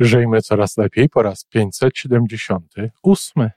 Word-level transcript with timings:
Żyjmy 0.00 0.42
coraz 0.42 0.76
lepiej 0.76 1.08
po 1.08 1.22
raz 1.22 1.44
578. 1.44 3.50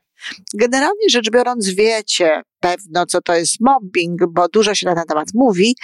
Generalnie 0.54 1.10
rzecz 1.10 1.32
biorąc, 1.32 1.70
wiecie 1.70 2.42
pewno, 2.60 3.06
co 3.06 3.22
to 3.22 3.36
jest 3.36 3.56
mobbing, 3.62 4.22
bo 4.30 4.48
dużo 4.48 4.76
się 4.76 4.86
na 4.86 4.96
ten 4.96 5.06
temat 5.06 5.28
mówi, 5.34 5.76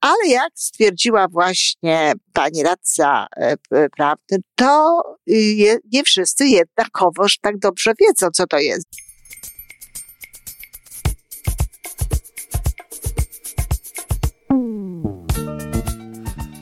ale 0.00 0.28
jak 0.28 0.50
stwierdziła 0.54 1.28
właśnie 1.28 2.12
pani 2.32 2.62
radca 2.62 3.26
e, 3.36 3.56
prawny, 3.96 4.38
to 4.54 5.02
y, 5.30 5.80
nie 5.92 6.04
wszyscy 6.04 6.46
jednakowoż 6.46 7.38
tak 7.38 7.58
dobrze 7.58 7.92
wiedzą, 8.00 8.30
co 8.30 8.46
to 8.46 8.58
jest. 8.58 8.88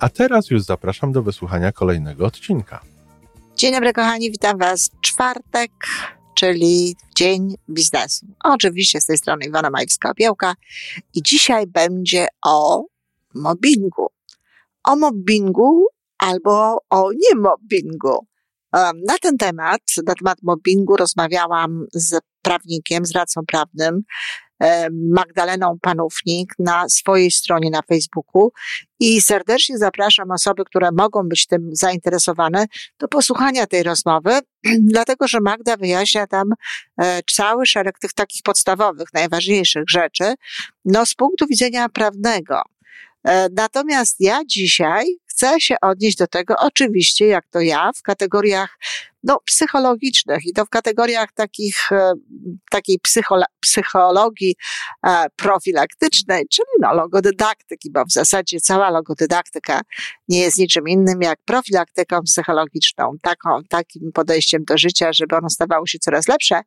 a 0.00 0.08
teraz 0.08 0.50
już 0.50 0.62
zapraszam 0.62 1.12
do 1.12 1.22
wysłuchania 1.22 1.72
kolejnego 1.72 2.26
odcinka. 2.26 2.80
Dzień 3.56 3.72
dobry, 3.74 3.92
kochani, 3.92 4.30
witam 4.30 4.58
Was 4.58 4.90
czwartek, 5.00 5.72
czyli 6.34 6.96
Dzień 7.16 7.54
Biznesu. 7.70 8.26
Oczywiście 8.44 9.00
z 9.00 9.06
tej 9.06 9.18
strony 9.18 9.44
Iwana 9.46 9.70
Majewska-Opiełka 9.70 10.54
i 11.14 11.22
dzisiaj 11.22 11.66
będzie 11.66 12.26
o 12.44 12.84
mobbingu. 13.34 14.06
O 14.84 14.96
mobbingu 14.96 15.86
albo 16.18 16.78
o 16.90 17.10
niemobbingu. 17.12 18.26
Na 19.06 19.18
ten 19.22 19.36
temat, 19.36 19.80
na 20.06 20.14
temat 20.14 20.38
mobbingu 20.42 20.96
rozmawiałam 20.96 21.86
z 21.94 22.20
prawnikiem, 22.42 23.06
z 23.06 23.12
radcą 23.12 23.40
prawnym 23.46 24.02
Magdaleną 24.92 25.78
Panównik 25.82 26.52
na 26.58 26.88
swojej 26.88 27.30
stronie 27.30 27.70
na 27.70 27.82
Facebooku 27.82 28.52
i 29.00 29.20
serdecznie 29.20 29.78
zapraszam 29.78 30.30
osoby, 30.30 30.64
które 30.64 30.88
mogą 30.92 31.22
być 31.22 31.46
tym 31.46 31.68
zainteresowane 31.72 32.66
do 32.98 33.08
posłuchania 33.08 33.66
tej 33.66 33.82
rozmowy, 33.82 34.38
dlatego 34.92 35.28
że 35.28 35.40
Magda 35.40 35.76
wyjaśnia 35.76 36.26
tam 36.26 36.46
e, 37.00 37.20
cały 37.32 37.66
szereg 37.66 37.98
tych 37.98 38.12
takich 38.12 38.42
podstawowych, 38.42 39.08
najważniejszych 39.14 39.84
rzeczy, 39.88 40.34
no 40.84 41.06
z 41.06 41.14
punktu 41.14 41.46
widzenia 41.46 41.88
prawnego. 41.88 42.62
E, 43.24 43.48
natomiast 43.56 44.16
ja 44.20 44.40
dzisiaj 44.46 45.06
chcę 45.26 45.60
się 45.60 45.76
odnieść 45.82 46.16
do 46.16 46.26
tego, 46.26 46.54
oczywiście, 46.58 47.26
jak 47.26 47.46
to 47.50 47.60
ja, 47.60 47.90
w 47.96 48.02
kategoriach 48.02 48.78
no, 49.22 49.40
psychologicznych 49.44 50.46
i 50.46 50.52
to 50.52 50.64
w 50.64 50.68
kategoriach 50.68 51.32
takich, 51.32 51.92
e, 51.92 52.12
takiej 52.70 52.98
psycholo 52.98 53.44
psychologii 53.60 54.56
e, 55.06 55.26
profilaktycznej, 55.36 56.48
czyli 56.48 56.68
no, 56.80 56.94
logodydaktyki, 56.94 57.90
bo 57.90 58.04
w 58.04 58.12
zasadzie 58.12 58.60
cała 58.60 58.90
logodydaktyka 58.90 59.80
nie 60.28 60.40
jest 60.40 60.58
niczym 60.58 60.88
innym 60.88 61.22
jak 61.22 61.38
profilaktyką 61.44 62.20
psychologiczną, 62.22 63.12
taką, 63.22 63.62
takim 63.68 64.12
podejściem 64.12 64.64
do 64.64 64.78
życia, 64.78 65.12
żeby 65.12 65.36
ono 65.36 65.50
stawało 65.50 65.86
się 65.86 65.98
coraz 65.98 66.28
lepsze 66.28 66.60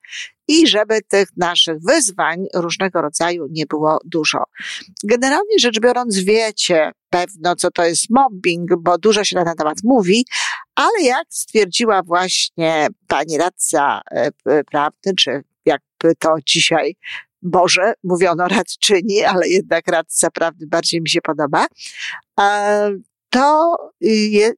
i 0.47 0.67
żeby 0.67 1.02
tych 1.02 1.27
naszych 1.38 1.77
wyzwań 1.88 2.45
różnego 2.55 3.02
rodzaju 3.02 3.47
nie 3.49 3.66
było 3.66 3.99
dużo. 4.05 4.44
Generalnie 5.03 5.59
rzecz 5.59 5.79
biorąc, 5.79 6.19
wiecie 6.19 6.91
pewno, 7.09 7.56
co 7.56 7.72
to 7.72 7.85
jest 7.85 8.06
mobbing, 8.09 8.69
bo 8.79 8.97
dużo 8.97 9.23
się 9.23 9.35
na 9.35 9.45
ten 9.45 9.56
temat 9.56 9.78
mówi, 9.84 10.25
ale 10.75 11.01
jak 11.03 11.25
stwierdziła 11.29 12.03
właśnie 12.03 12.88
pani 13.07 13.38
radca 13.38 14.01
e, 14.12 14.31
prawny, 14.63 15.16
czy 15.17 15.44
jakby 15.66 16.16
to 16.19 16.35
dzisiaj 16.46 16.96
Boże, 17.41 17.94
mówiono 18.03 18.47
radczyni, 18.47 19.23
ale 19.23 19.47
jednak 19.47 19.88
radca 19.88 20.31
prawny 20.31 20.67
bardziej 20.67 21.01
mi 21.01 21.09
się 21.09 21.22
podoba, 21.22 21.66
e, 22.40 22.91
to 23.29 23.75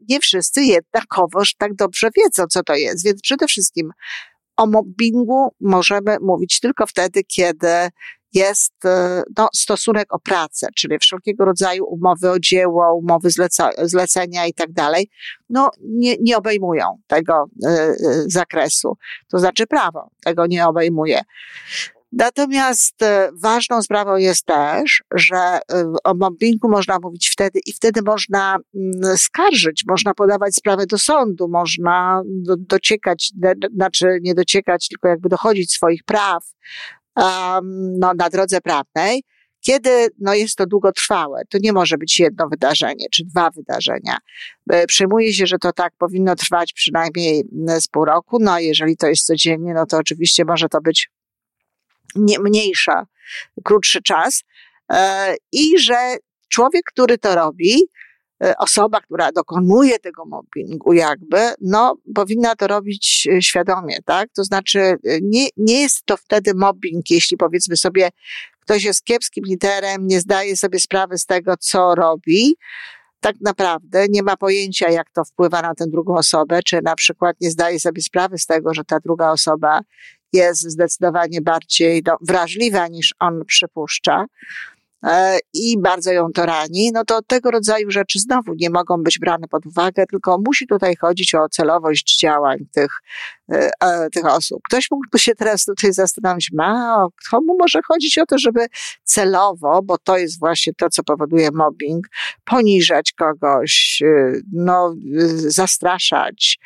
nie 0.09 0.20
wszyscy 0.20 0.62
jednakowoż 0.62 1.56
tak 1.56 1.76
dobrze 1.76 2.09
wiedzą, 2.18 2.44
co 2.50 2.64
to 2.64 2.76
jest. 2.76 3.06
Więc 3.06 3.22
przede 3.22 3.48
wszystkim 3.48 3.92
o 4.58 4.68
mobbingu 4.68 5.56
możemy 5.62 6.18
mówić 6.22 6.60
tylko 6.60 6.88
wtedy, 6.88 7.24
kiedy 7.24 7.90
jest 8.36 8.86
e, 8.86 9.24
no, 9.38 9.50
stosunek 9.54 10.14
o 10.14 10.20
pracę, 10.20 10.68
czyli 10.76 10.98
wszelkiego 11.00 11.46
rodzaju 11.46 11.86
umowy 11.86 12.30
o 12.30 12.40
dzieło, 12.40 12.96
umowy 12.96 13.30
zleca, 13.30 13.70
zlecenia 13.84 14.46
i 14.46 14.54
tak 14.54 14.72
dalej, 14.72 15.10
no 15.50 15.70
nie, 15.82 16.16
nie 16.22 16.38
obejmują 16.38 16.86
tego 17.08 17.46
y, 17.66 17.70
y, 17.70 17.96
zakresu. 18.28 18.98
To 19.28 19.40
znaczy 19.40 19.68
prawo 19.68 20.10
tego 20.24 20.48
nie 20.48 20.68
obejmuje. 20.68 21.22
Natomiast 22.18 22.96
ważną 23.34 23.81
sprawą 23.81 24.18
jest 24.18 24.46
też, 24.46 25.03
że 25.16 25.59
o 26.03 26.14
mobbingu 26.14 26.70
można 26.70 27.00
mówić 27.00 27.30
wtedy 27.30 27.59
i 27.66 27.74
wtedy 27.74 28.02
można 28.06 28.58
mm, 28.76 29.18
skarżyć, 29.18 29.84
można 29.88 30.14
podawać 30.14 30.56
sprawę 30.56 30.86
do 30.86 30.98
sądu, 30.98 31.48
można 31.48 32.22
dociekać, 32.58 33.31
znaczy 33.76 34.20
nie 34.22 34.34
dociekać, 34.36 34.88
tylko 34.88 35.08
jakby 35.08 35.30
dochodzić 35.30 35.72
swoich 35.72 36.03
praw 36.03 36.44
um, 37.16 38.00
no, 38.00 38.14
na 38.14 38.30
drodze 38.30 38.62
prawnej, 38.62 39.24
kiedy 39.66 40.08
no, 40.20 40.34
jest 40.34 40.56
to 40.56 40.66
długotrwałe. 40.66 41.42
To 41.50 41.58
nie 41.62 41.74
może 41.74 41.97
być 41.97 42.20
jedno 42.20 42.47
wydarzenie 42.50 43.06
czy 43.12 43.24
dwa 43.26 43.50
wydarzenia. 43.50 44.18
E, 44.70 44.88
przyjmuje 44.88 45.34
się, 45.34 45.46
że 45.46 45.58
to 45.58 45.74
tak 45.74 45.94
powinno 45.97 46.36
trwać 46.36 46.74
przynajmniej 46.74 47.44
mm, 47.53 47.82
z 47.82 47.88
pół 47.88 48.06
roku. 48.06 48.38
No, 48.42 48.59
jeżeli 48.59 48.97
to 48.97 49.08
jest 49.08 49.26
codziennie, 49.26 49.74
no 49.74 49.86
to 49.86 49.97
oczywiście 49.97 50.46
może 50.46 50.70
to 50.70 50.82
być 50.82 51.09
nie, 52.16 52.40
mniejsza, 52.40 53.06
krótszy 53.64 54.02
czas. 54.02 54.44
E, 54.92 55.36
I 55.52 55.80
że 55.80 56.18
człowiek, 56.50 56.84
który 56.86 57.18
to 57.18 57.36
robi, 57.36 57.88
E, 58.44 58.58
osoba, 58.58 59.02
która 59.02 59.32
dokonuje 59.32 60.00
tego 60.00 60.26
mobbingu 60.26 60.94
jakby, 60.94 61.38
no, 61.62 61.98
powinna 62.16 62.56
to 62.56 62.68
robić 62.68 63.28
e, 63.32 63.42
świadomie, 63.42 63.98
tak? 64.06 64.30
To 64.36 64.44
znaczy, 64.44 64.98
nie, 65.22 65.48
nie 65.58 65.82
jest 65.82 66.06
to 66.06 66.18
wtedy 66.18 66.52
mobbing, 66.56 67.12
jeśli 67.12 67.38
powiedzmy 67.38 67.78
sobie, 67.78 68.10
ktoś 68.60 68.84
jest 68.84 69.04
kiepskim 69.04 69.44
liderem, 69.46 70.08
nie 70.08 70.20
zdaje 70.20 70.58
sobie 70.58 70.80
sprawy 70.80 71.18
z 71.18 71.26
tego, 71.26 71.58
co 71.60 71.96
robi, 71.96 72.56
tak 73.20 73.36
naprawdę 73.42 74.06
nie 74.10 74.24
ma 74.24 74.38
pojęcia, 74.38 74.90
jak 74.90 75.10
to 75.10 75.24
wpływa 75.24 75.62
na 75.62 75.76
tę 75.76 75.86
drugą 75.88 76.16
osobę, 76.16 76.60
czy 76.66 76.82
na 76.82 76.96
przykład 76.96 77.36
nie 77.42 77.52
zdaje 77.52 77.80
sobie 77.80 78.02
sprawy 78.02 78.38
z 78.38 78.46
tego, 78.46 78.74
że 78.74 78.84
ta 78.84 79.00
druga 79.00 79.32
osoba 79.32 79.82
jest 80.35 80.62
zdecydowanie 80.62 81.41
bardziej 81.41 82.03
no, 82.06 82.18
wrażliwa 82.22 82.88
niż 82.88 83.16
on 83.19 83.46
przypuszcza. 83.46 84.25
E, 85.06 85.40
i 85.53 85.78
bardzo 85.81 86.12
ją 86.12 86.31
to 86.31 86.46
rani, 86.46 86.91
no 86.94 87.06
to 87.06 87.22
tego 87.22 87.51
rodzaju 87.51 87.91
rzeczy 87.91 88.19
znowu 88.19 88.53
nie 88.53 88.69
mogą 88.69 89.03
być 89.03 89.19
brane 89.19 89.47
pod 89.47 89.66
uwagę, 89.66 90.06
tylko 90.06 90.38
musi 90.46 90.68
tutaj 90.68 90.96
chodzić 90.96 91.35
o 91.35 91.50
celowość 91.50 92.19
działań 92.19 92.57
tych, 92.72 92.91
e, 93.51 93.69
e, 93.81 94.09
tych 94.09 94.25
osób. 94.25 94.59
Ktoś 94.69 94.91
mógłby 94.91 95.19
się 95.19 95.35
teraz 95.35 95.66
tutaj 95.66 95.94
zastanowić, 95.94 96.52
ma, 96.53 97.07
komu 97.31 97.57
może 97.59 97.79
chodzić 97.88 98.17
o 98.17 98.25
to, 98.25 98.38
żeby 98.38 98.67
celowo, 99.03 99.81
bo 99.84 99.97
to 99.97 100.17
jest 100.17 100.40
właśnie 100.40 100.73
to, 100.73 100.90
co 100.90 101.03
powoduje 101.03 101.50
mobbing, 101.53 102.07
poniżać 102.46 103.13
kogoś, 103.13 104.03
no, 104.53 104.96
zastraszać, 105.38 106.59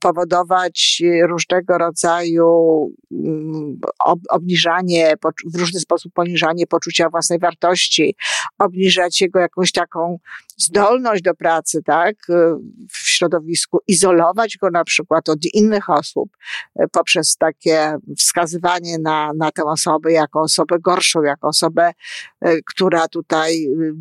powodować 0.00 1.02
różnego 1.28 1.78
rodzaju 1.78 2.48
mm, 3.12 3.80
obniżanie, 4.30 5.14
w 5.54 5.56
różny 5.58 5.80
sposób 5.80 6.12
poniżanie 6.14 6.66
poczucia 6.66 7.10
własnej 7.10 7.38
wartości, 7.38 8.16
obniżać 8.58 9.20
jego 9.20 9.38
jakąś 9.38 9.72
taką 9.72 10.18
zdolność 10.56 11.22
do 11.22 11.34
pracy, 11.34 11.82
tak, 11.84 12.16
w 12.90 12.96
środowisku, 12.96 13.78
izolować 13.86 14.56
go 14.56 14.70
na 14.70 14.84
przykład 14.84 15.28
od 15.28 15.38
innych 15.54 15.90
osób 15.90 16.36
e, 16.76 16.88
poprzez 16.88 17.36
takie 17.36 17.96
wskazywanie 18.18 18.98
na, 18.98 19.32
na 19.36 19.50
tę 19.50 19.64
osobę 19.64 20.12
jako 20.12 20.40
osobę 20.40 20.78
gorszą, 20.80 21.22
jako 21.22 21.48
osobę, 21.48 21.92
e, 22.40 22.56
która 22.66 23.08
tutaj 23.08 23.64
y, 23.64 23.92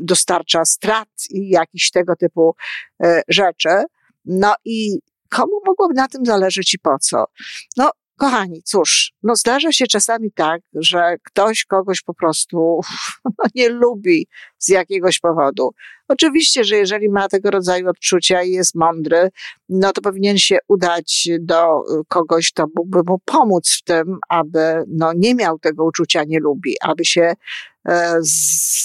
dostarcza 0.00 0.64
strat 0.64 1.08
i 1.30 1.48
jakichś 1.48 1.90
tego 1.90 2.16
typu 2.16 2.54
e, 3.02 3.22
rzeczy. 3.28 3.84
No 4.24 4.54
i 4.64 4.98
komu 5.28 5.60
mogłoby 5.66 5.94
na 5.94 6.08
tym 6.08 6.24
zależeć 6.24 6.74
i 6.74 6.78
po 6.78 6.98
co? 6.98 7.24
No, 7.76 7.90
Kochani, 8.16 8.62
cóż, 8.62 9.12
no 9.22 9.36
zdarza 9.36 9.72
się 9.72 9.86
czasami 9.86 10.32
tak, 10.32 10.60
że 10.74 11.16
ktoś 11.24 11.64
kogoś 11.64 12.02
po 12.02 12.14
prostu 12.14 12.80
no, 13.24 13.44
nie 13.54 13.68
lubi 13.68 14.26
z 14.62 14.68
jakiegoś 14.68 15.20
powodu. 15.20 15.70
Oczywiście, 16.08 16.64
że 16.64 16.76
jeżeli 16.76 17.08
ma 17.08 17.28
tego 17.28 17.50
rodzaju 17.50 17.88
odczucia 17.88 18.42
i 18.42 18.50
jest 18.50 18.74
mądry, 18.74 19.30
no 19.68 19.92
to 19.92 20.00
powinien 20.00 20.38
się 20.38 20.58
udać 20.68 21.28
do 21.40 21.82
kogoś, 22.08 22.52
kto 22.52 22.66
mógłby 22.76 23.02
mu 23.06 23.18
pomóc 23.24 23.70
w 23.70 23.82
tym, 23.82 24.18
aby 24.28 24.84
no, 24.88 25.12
nie 25.16 25.34
miał 25.34 25.58
tego 25.58 25.84
uczucia 25.84 26.24
nie 26.24 26.40
lubi, 26.40 26.74
aby 26.80 27.04
się 27.04 27.32
e, 27.88 28.18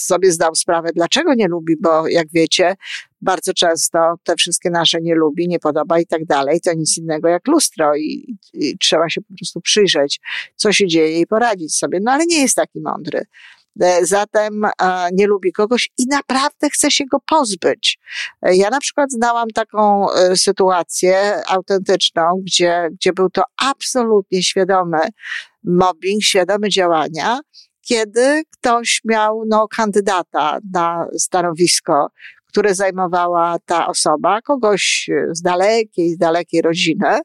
sobie 0.05 0.31
zdał 0.31 0.55
sprawę, 0.55 0.89
dlaczego 0.95 1.33
nie 1.33 1.47
lubi, 1.47 1.75
bo 1.81 2.07
jak 2.07 2.27
wiecie, 2.33 2.75
bardzo 3.21 3.53
często 3.53 4.15
te 4.23 4.35
wszystkie 4.35 4.69
nasze 4.69 5.01
nie 5.01 5.15
lubi, 5.15 5.47
nie 5.47 5.59
podoba 5.59 5.99
i 5.99 6.05
tak 6.05 6.25
dalej, 6.25 6.61
to 6.61 6.73
nic 6.73 6.97
innego 6.97 7.27
jak 7.27 7.47
lustro 7.47 7.95
i, 7.95 8.37
i 8.53 8.77
trzeba 8.77 9.09
się 9.09 9.21
po 9.21 9.35
prostu 9.37 9.61
przyjrzeć, 9.61 10.19
co 10.55 10.71
się 10.71 10.87
dzieje 10.87 11.19
i 11.19 11.27
poradzić 11.27 11.75
sobie. 11.75 11.99
No 12.01 12.11
ale 12.11 12.25
nie 12.25 12.41
jest 12.41 12.55
taki 12.55 12.81
mądry. 12.81 13.25
E, 13.81 14.05
zatem 14.05 14.65
e, 14.65 14.71
nie 15.13 15.27
lubi 15.27 15.51
kogoś 15.51 15.89
i 15.97 16.07
naprawdę 16.07 16.69
chce 16.69 16.91
się 16.91 17.03
go 17.11 17.17
pozbyć. 17.19 17.99
E, 18.41 18.55
ja 18.55 18.69
na 18.69 18.79
przykład 18.79 19.11
znałam 19.11 19.49
taką 19.49 20.07
sytuację 20.35 21.41
autentyczną, 21.47 22.23
gdzie, 22.45 22.87
gdzie 22.91 23.13
był 23.13 23.29
to 23.29 23.41
absolutnie 23.65 24.43
świadomy 24.43 24.99
mobbing, 25.63 26.23
świadome 26.23 26.69
działania, 26.69 27.39
kiedy 27.81 28.43
ktoś 28.53 29.01
miał 29.05 29.43
no, 29.47 29.67
kandydata 29.67 30.59
na 30.73 31.07
stanowisko, 31.17 32.07
które 32.47 32.75
zajmowała 32.75 33.55
ta 33.65 33.87
osoba, 33.87 34.41
kogoś 34.41 35.09
z 35.31 35.41
dalekiej, 35.41 36.13
z 36.13 36.17
dalekiej 36.17 36.61
rodziny. 36.61 37.19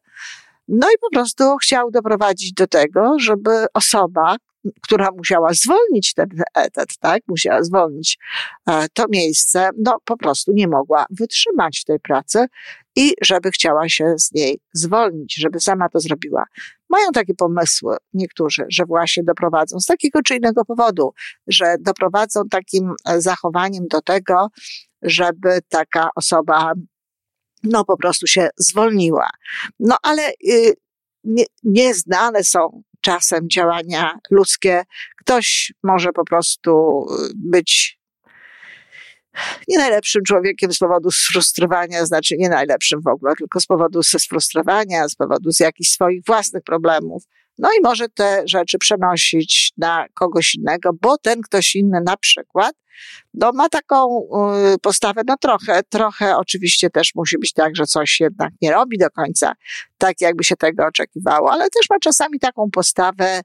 No 0.75 0.89
i 0.91 0.99
po 1.01 1.11
prostu 1.11 1.57
chciał 1.57 1.91
doprowadzić 1.91 2.53
do 2.53 2.67
tego, 2.67 3.19
żeby 3.19 3.51
osoba, 3.75 4.37
która 4.83 5.11
musiała 5.17 5.53
zwolnić 5.53 6.15
ten 6.15 6.29
etat, 6.55 6.89
tak, 7.01 7.23
musiała 7.29 7.63
zwolnić 7.63 8.19
e, 8.69 8.87
to 8.95 9.05
miejsce, 9.11 9.71
no 9.79 9.99
po 10.05 10.17
prostu 10.17 10.53
nie 10.53 10.69
mogła 10.69 11.07
wytrzymać 11.11 11.81
w 11.81 11.85
tej 11.85 12.01
pracy 12.01 12.47
i 12.97 13.15
żeby 13.23 13.51
chciała 13.51 13.89
się 13.89 14.15
z 14.19 14.33
niej 14.33 14.61
zwolnić, 14.73 15.35
żeby 15.35 15.61
sama 15.61 15.89
to 15.89 16.01
zrobiła. 16.01 16.45
Mają 16.91 17.11
takie 17.15 17.35
pomysły 17.35 17.97
niektórzy, 18.15 18.65
że 18.69 18.85
właśnie 18.85 19.23
doprowadzą 19.25 19.81
z 19.81 19.87
takiego 19.87 20.23
czy 20.23 20.37
innego 20.37 20.65
powodu, 20.65 21.13
że 21.47 21.77
doprowadzą 21.81 22.49
takim 22.51 22.95
e, 23.09 23.21
zachowaniem 23.21 23.89
do 23.89 24.01
tego, 24.01 24.49
żeby 25.03 25.59
taka 25.69 26.11
osoba 26.17 26.73
no 27.65 27.85
po 27.85 27.97
prostu 27.97 28.27
się 28.27 28.49
zwolniła. 28.57 29.31
No 29.81 29.97
ale 30.03 30.33
y, 30.49 30.75
nie, 31.25 31.45
nieznane 31.63 32.45
są 32.45 32.83
czasem 33.01 33.49
działania 33.51 34.19
ludzkie. 34.31 34.83
Ktoś 35.17 35.73
może 35.83 36.13
po 36.13 36.25
prostu 36.25 37.05
y, 37.11 37.33
być 37.35 37.99
nie 39.69 39.79
najlepszym 39.79 40.23
człowiekiem 40.23 40.73
z 40.73 40.79
powodu 40.79 41.11
sfrustrowania, 41.11 42.07
znaczy 42.07 42.37
nie 42.39 42.49
najlepszym 42.49 43.01
w 43.01 43.09
ogóle, 43.09 43.35
tylko 43.37 43.61
z 43.61 43.67
powodu 43.67 44.03
sfrustrowania, 44.03 45.09
z 45.09 45.15
powodu 45.15 45.53
z 45.53 45.61
jakichś 45.61 45.91
swoich 45.91 46.25
własnych 46.27 46.63
problemów. 46.63 47.23
No 47.59 47.69
i 47.79 47.83
może 47.83 48.09
te 48.09 48.43
rzeczy 48.47 48.79
przenosić 48.79 49.73
na 49.77 50.07
kogoś 50.15 50.55
innego, 50.55 50.91
bo 51.01 51.19
ten 51.19 51.41
ktoś 51.41 51.75
inny 51.75 52.01
na 52.07 52.17
przykład 52.17 52.75
no, 53.35 53.53
ma 53.53 53.69
taką 53.69 54.29
y, 54.75 54.79
postawę, 54.79 55.23
no 55.27 55.37
trochę, 55.37 55.83
trochę 55.89 56.37
oczywiście 56.37 56.91
też 56.91 57.15
musi 57.15 57.39
być 57.39 57.53
tak, 57.53 57.77
że 57.77 57.87
coś 57.87 58.21
jednak 58.21 58.53
nie 58.63 58.73
robi 58.73 58.99
do 58.99 59.11
końca 59.11 59.53
tak, 59.99 60.21
jakby 60.21 60.45
się 60.45 60.57
tego 60.57 60.87
oczekiwało, 60.87 61.53
ale 61.53 61.65
też 61.65 61.91
ma 61.91 61.99
czasami 61.99 62.39
taką 62.39 62.71
postawę, 62.71 63.41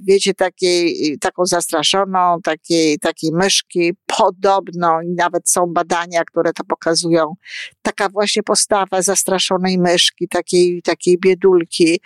wiecie, 0.00 0.34
takiej, 0.34 1.18
taką 1.20 1.46
zastraszoną, 1.46 2.40
takiej, 2.42 2.98
takiej 2.98 3.32
myszki, 3.32 3.92
podobną, 4.18 4.88
nawet 5.18 5.50
są 5.50 5.66
badania, 5.66 6.24
które 6.24 6.52
to 6.52 6.64
pokazują, 6.64 7.34
taka 7.82 8.08
właśnie 8.08 8.42
postawa 8.42 9.02
zastraszonej 9.02 9.78
myszki, 9.78 10.28
takiej, 10.28 10.82
takiej 10.82 11.18
biedulki, 11.18 12.00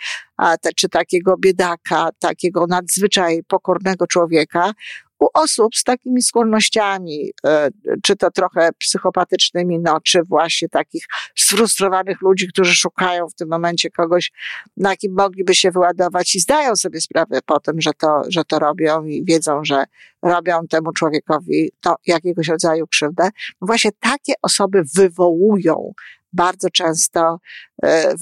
czy 0.75 0.89
takiego 0.89 1.35
biedaka, 1.37 2.09
takiego 2.19 2.67
nadzwyczaj 2.67 3.43
pokornego 3.47 4.07
człowieka, 4.07 4.73
u 5.19 5.27
osób 5.33 5.75
z 5.75 5.83
takimi 5.83 6.21
skłonnościami, 6.21 7.31
e, 7.45 7.69
czy 8.03 8.15
to 8.15 8.31
trochę 8.31 8.69
psychopatycznymi, 8.79 9.79
no, 9.79 10.01
czy 10.01 10.23
właśnie 10.23 10.69
takich 10.69 11.05
sfrustrowanych 11.35 12.21
ludzi, 12.21 12.47
którzy 12.47 12.75
szukają 12.75 13.27
w 13.27 13.35
tym 13.35 13.49
momencie 13.49 13.89
kogoś, 13.89 14.31
na 14.77 14.95
kim 14.95 15.13
mogliby 15.17 15.55
się 15.55 15.71
wyładować 15.71 16.35
i 16.35 16.39
zdają 16.39 16.75
sobie 16.75 17.01
sprawę 17.01 17.39
po 17.45 17.59
tym, 17.59 17.81
że 17.81 17.91
to, 17.93 18.21
że 18.27 18.43
to 18.43 18.59
robią 18.59 19.05
i 19.05 19.25
wiedzą, 19.25 19.63
że 19.63 19.83
robią 20.21 20.67
temu 20.69 20.91
człowiekowi 20.91 21.71
to 21.81 21.95
jakiegoś 22.07 22.47
rodzaju 22.47 22.87
krzywdę. 22.87 23.29
Właśnie 23.61 23.91
takie 23.99 24.33
osoby 24.41 24.83
wywołują 24.95 25.93
bardzo 26.33 26.69
często 26.69 27.39
e, 27.83 28.13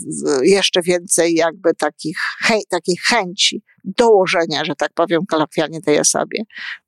jeszcze 0.44 0.82
więcej 0.82 1.34
jakby 1.34 1.74
takich, 1.74 2.18
takiej 2.70 2.96
chęci 3.08 3.64
dołożenia, 3.98 4.66
że 4.66 4.76
tak 4.76 4.94
powiem 4.94 5.22
kolokwialnie 5.26 5.82
tej 5.82 6.00
osobie. 6.00 6.40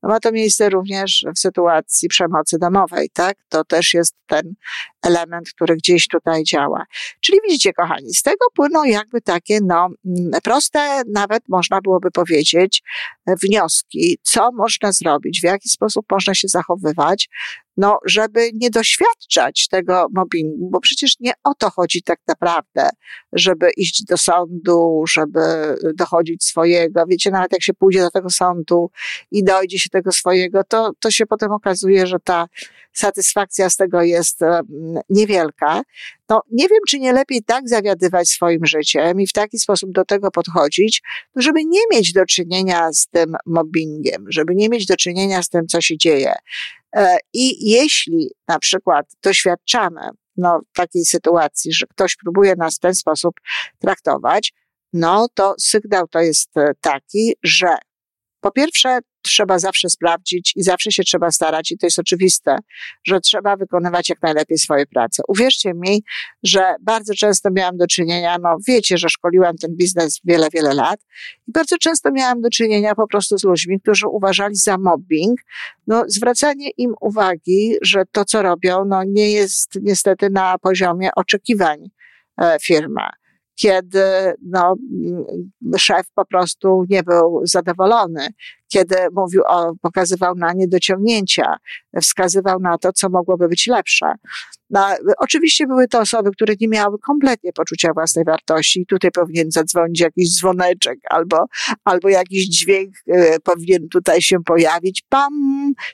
No 0.03 0.09
ma 0.09 0.19
to 0.19 0.31
miejsce 0.31 0.69
również 0.69 1.25
w 1.35 1.39
sytuacji 1.39 2.09
przemocy 2.09 2.57
domowej, 2.59 3.09
tak? 3.13 3.37
To 3.49 3.63
też 3.63 3.93
jest 3.93 4.15
ten 4.27 4.53
element, 5.03 5.49
który 5.55 5.75
gdzieś 5.75 6.07
tutaj 6.07 6.43
działa. 6.43 6.85
Czyli 7.21 7.39
widzicie, 7.47 7.73
kochani, 7.73 8.13
z 8.13 8.23
tego 8.23 8.45
płyną 8.55 8.83
jakby 8.83 9.21
takie, 9.21 9.59
no, 9.63 9.87
proste, 10.43 11.01
nawet 11.13 11.43
można 11.49 11.81
byłoby 11.81 12.11
powiedzieć, 12.11 12.83
wnioski, 13.43 14.17
co 14.21 14.51
można 14.51 14.91
zrobić, 14.91 15.39
w 15.41 15.43
jaki 15.43 15.69
sposób 15.69 16.05
można 16.11 16.35
się 16.35 16.47
zachowywać, 16.47 17.29
no, 17.77 17.99
żeby 18.05 18.49
nie 18.53 18.69
doświadczać 18.69 19.67
tego 19.67 20.07
mobbingu, 20.13 20.69
bo 20.69 20.79
przecież 20.79 21.19
nie 21.19 21.31
o 21.43 21.53
to 21.53 21.69
chodzi 21.69 22.03
tak 22.03 22.19
naprawdę, 22.27 22.89
żeby 23.33 23.69
iść 23.77 24.03
do 24.03 24.17
sądu, 24.17 25.03
żeby 25.11 25.39
dochodzić 25.95 26.45
swojego. 26.45 26.86
Wiecie, 27.07 27.31
nawet 27.31 27.51
jak 27.51 27.63
się 27.63 27.73
pójdzie 27.73 27.99
do 27.99 28.11
tego 28.11 28.29
sądu 28.29 28.91
i 29.31 29.43
dojdzie 29.43 29.79
się 29.79 29.89
tego 29.89 30.11
swojego, 30.11 30.63
to, 30.63 30.91
to 30.99 31.11
się 31.11 31.25
potem 31.25 31.51
okazuje, 31.51 32.07
że 32.07 32.19
ta 32.19 32.47
satysfakcja 32.93 33.69
z 33.69 33.75
tego 33.75 34.01
jest 34.01 34.39
niewielka. 35.09 35.81
No, 36.29 36.41
nie 36.51 36.67
wiem, 36.67 36.79
czy 36.87 36.99
nie 36.99 37.13
lepiej 37.13 37.43
tak 37.43 37.69
zawiadywać 37.69 38.29
swoim 38.29 38.65
życiem 38.65 39.21
i 39.21 39.27
w 39.27 39.33
taki 39.33 39.59
sposób 39.59 39.91
do 39.91 40.05
tego 40.05 40.31
podchodzić, 40.31 41.01
żeby 41.35 41.65
nie 41.65 41.81
mieć 41.91 42.13
do 42.13 42.25
czynienia 42.25 42.93
z 42.93 43.07
tym 43.07 43.35
mobbingiem, 43.45 44.25
żeby 44.29 44.55
nie 44.55 44.69
mieć 44.69 44.85
do 44.85 44.95
czynienia 44.95 45.43
z 45.43 45.49
tym, 45.49 45.67
co 45.67 45.81
się 45.81 45.97
dzieje. 45.97 46.33
E, 46.95 47.17
I 47.33 47.69
jeśli 47.69 48.31
na 48.47 48.59
przykład 48.59 49.05
doświadczamy 49.23 50.01
no, 50.37 50.61
takiej 50.75 51.05
sytuacji, 51.05 51.73
że 51.73 51.87
ktoś 51.87 52.15
próbuje 52.15 52.55
nas 52.55 52.75
w 52.75 52.79
ten 52.79 52.95
sposób 52.95 53.35
traktować, 53.79 54.53
no 54.97 55.27
to 55.33 55.55
sygnał 55.59 56.07
to 56.07 56.19
jest 56.19 56.57
e, 56.57 56.71
taki, 56.81 57.33
że 57.43 57.67
po 58.41 58.51
pierwsze, 58.51 58.99
trzeba 59.21 59.59
zawsze 59.59 59.89
sprawdzić 59.89 60.53
i 60.55 60.63
zawsze 60.63 60.91
się 60.91 61.03
trzeba 61.03 61.31
starać, 61.31 61.71
i 61.71 61.77
to 61.77 61.85
jest 61.85 61.99
oczywiste, 61.99 62.57
że 63.03 63.19
trzeba 63.19 63.55
wykonywać 63.55 64.09
jak 64.09 64.21
najlepiej 64.21 64.57
swoje 64.57 64.85
prace. 64.85 65.23
Uwierzcie 65.27 65.73
mi, 65.73 66.03
że 66.43 66.75
bardzo 66.81 67.13
często 67.13 67.49
miałam 67.51 67.77
do 67.77 67.87
czynienia, 67.87 68.37
no 68.43 68.57
wiecie, 68.67 68.97
że 68.97 69.09
szkoliłam 69.09 69.57
ten 69.57 69.75
biznes 69.75 70.19
wiele, 70.23 70.47
wiele 70.53 70.73
lat 70.73 70.99
i 71.47 71.51
bardzo 71.51 71.77
często 71.77 72.11
miałam 72.11 72.41
do 72.41 72.49
czynienia 72.49 72.95
po 72.95 73.07
prostu 73.07 73.37
z 73.37 73.43
ludźmi, 73.43 73.79
którzy 73.79 74.07
uważali 74.07 74.55
za 74.55 74.77
mobbing, 74.77 75.39
no 75.87 76.03
zwracanie 76.07 76.69
im 76.69 76.93
uwagi, 77.01 77.75
że 77.81 78.03
to, 78.11 78.25
co 78.25 78.41
robią, 78.41 78.85
no 78.85 79.03
nie 79.03 79.31
jest 79.31 79.79
niestety 79.81 80.29
na 80.29 80.57
poziomie 80.57 81.09
oczekiwań 81.15 81.89
e, 82.41 82.57
firma 82.61 83.09
kiedy 83.57 84.33
no, 84.41 84.75
szef 85.77 86.07
po 86.15 86.25
prostu 86.25 86.85
nie 86.89 87.03
był 87.03 87.41
zadowolony, 87.43 88.27
kiedy 88.67 88.95
mówił 89.15 89.41
o, 89.45 89.73
pokazywał 89.81 90.35
na 90.35 90.53
niedociągnięcia, 90.53 91.57
wskazywał 92.01 92.59
na 92.59 92.77
to, 92.77 92.93
co 92.93 93.09
mogłoby 93.09 93.47
być 93.47 93.67
lepsze. 93.67 94.13
No, 94.69 94.87
oczywiście 95.17 95.67
były 95.67 95.87
to 95.87 95.99
osoby, 95.99 96.31
które 96.31 96.53
nie 96.61 96.67
miały 96.67 96.99
kompletnie 96.99 97.53
poczucia 97.53 97.93
własnej 97.93 98.25
wartości 98.25 98.85
tutaj 98.85 99.11
powinien 99.11 99.51
zadzwonić 99.51 99.99
jakiś 99.99 100.37
dzwoneczek 100.37 100.99
albo, 101.09 101.45
albo 101.83 102.09
jakiś 102.09 102.47
dźwięk 102.47 102.95
y, 103.07 103.37
powinien 103.43 103.89
tutaj 103.89 104.21
się 104.21 104.43
pojawić, 104.43 105.03
pam, 105.09 105.33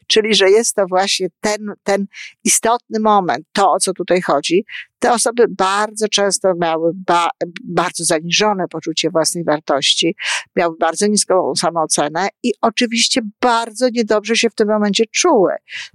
czyli 0.07 0.35
że 0.35 0.49
jest 0.49 0.75
to 0.75 0.85
właśnie 0.89 1.27
ten, 1.41 1.73
ten 1.83 2.05
istotny 2.43 2.99
moment, 2.99 3.45
to 3.51 3.71
o 3.71 3.79
co 3.79 3.93
tutaj 3.93 4.21
chodzi. 4.21 4.65
Te 4.99 5.11
osoby 5.11 5.45
bardzo 5.49 6.07
często 6.07 6.53
miały 6.61 6.91
ba, 6.95 7.29
bardzo 7.63 8.03
zaniżone 8.03 8.67
poczucie 8.67 9.09
własnej 9.09 9.43
wartości, 9.43 10.15
miały 10.55 10.75
bardzo 10.79 11.07
niską 11.07 11.55
samoocenę 11.55 12.27
i 12.43 12.51
oczywiście 12.61 13.21
bardzo 13.41 13.87
niedobrze 13.93 14.35
się 14.35 14.49
w 14.49 14.55
tym 14.55 14.67
momencie 14.67 15.03
czuły. 15.11 15.51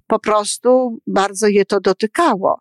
Po 0.07 0.19
prostu 0.19 0.99
bardzo 1.07 1.47
je 1.47 1.65
to 1.65 1.81
dotykało. 1.81 2.61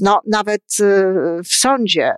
No, 0.00 0.20
nawet 0.26 0.62
w 1.44 1.54
sądzie, 1.54 2.12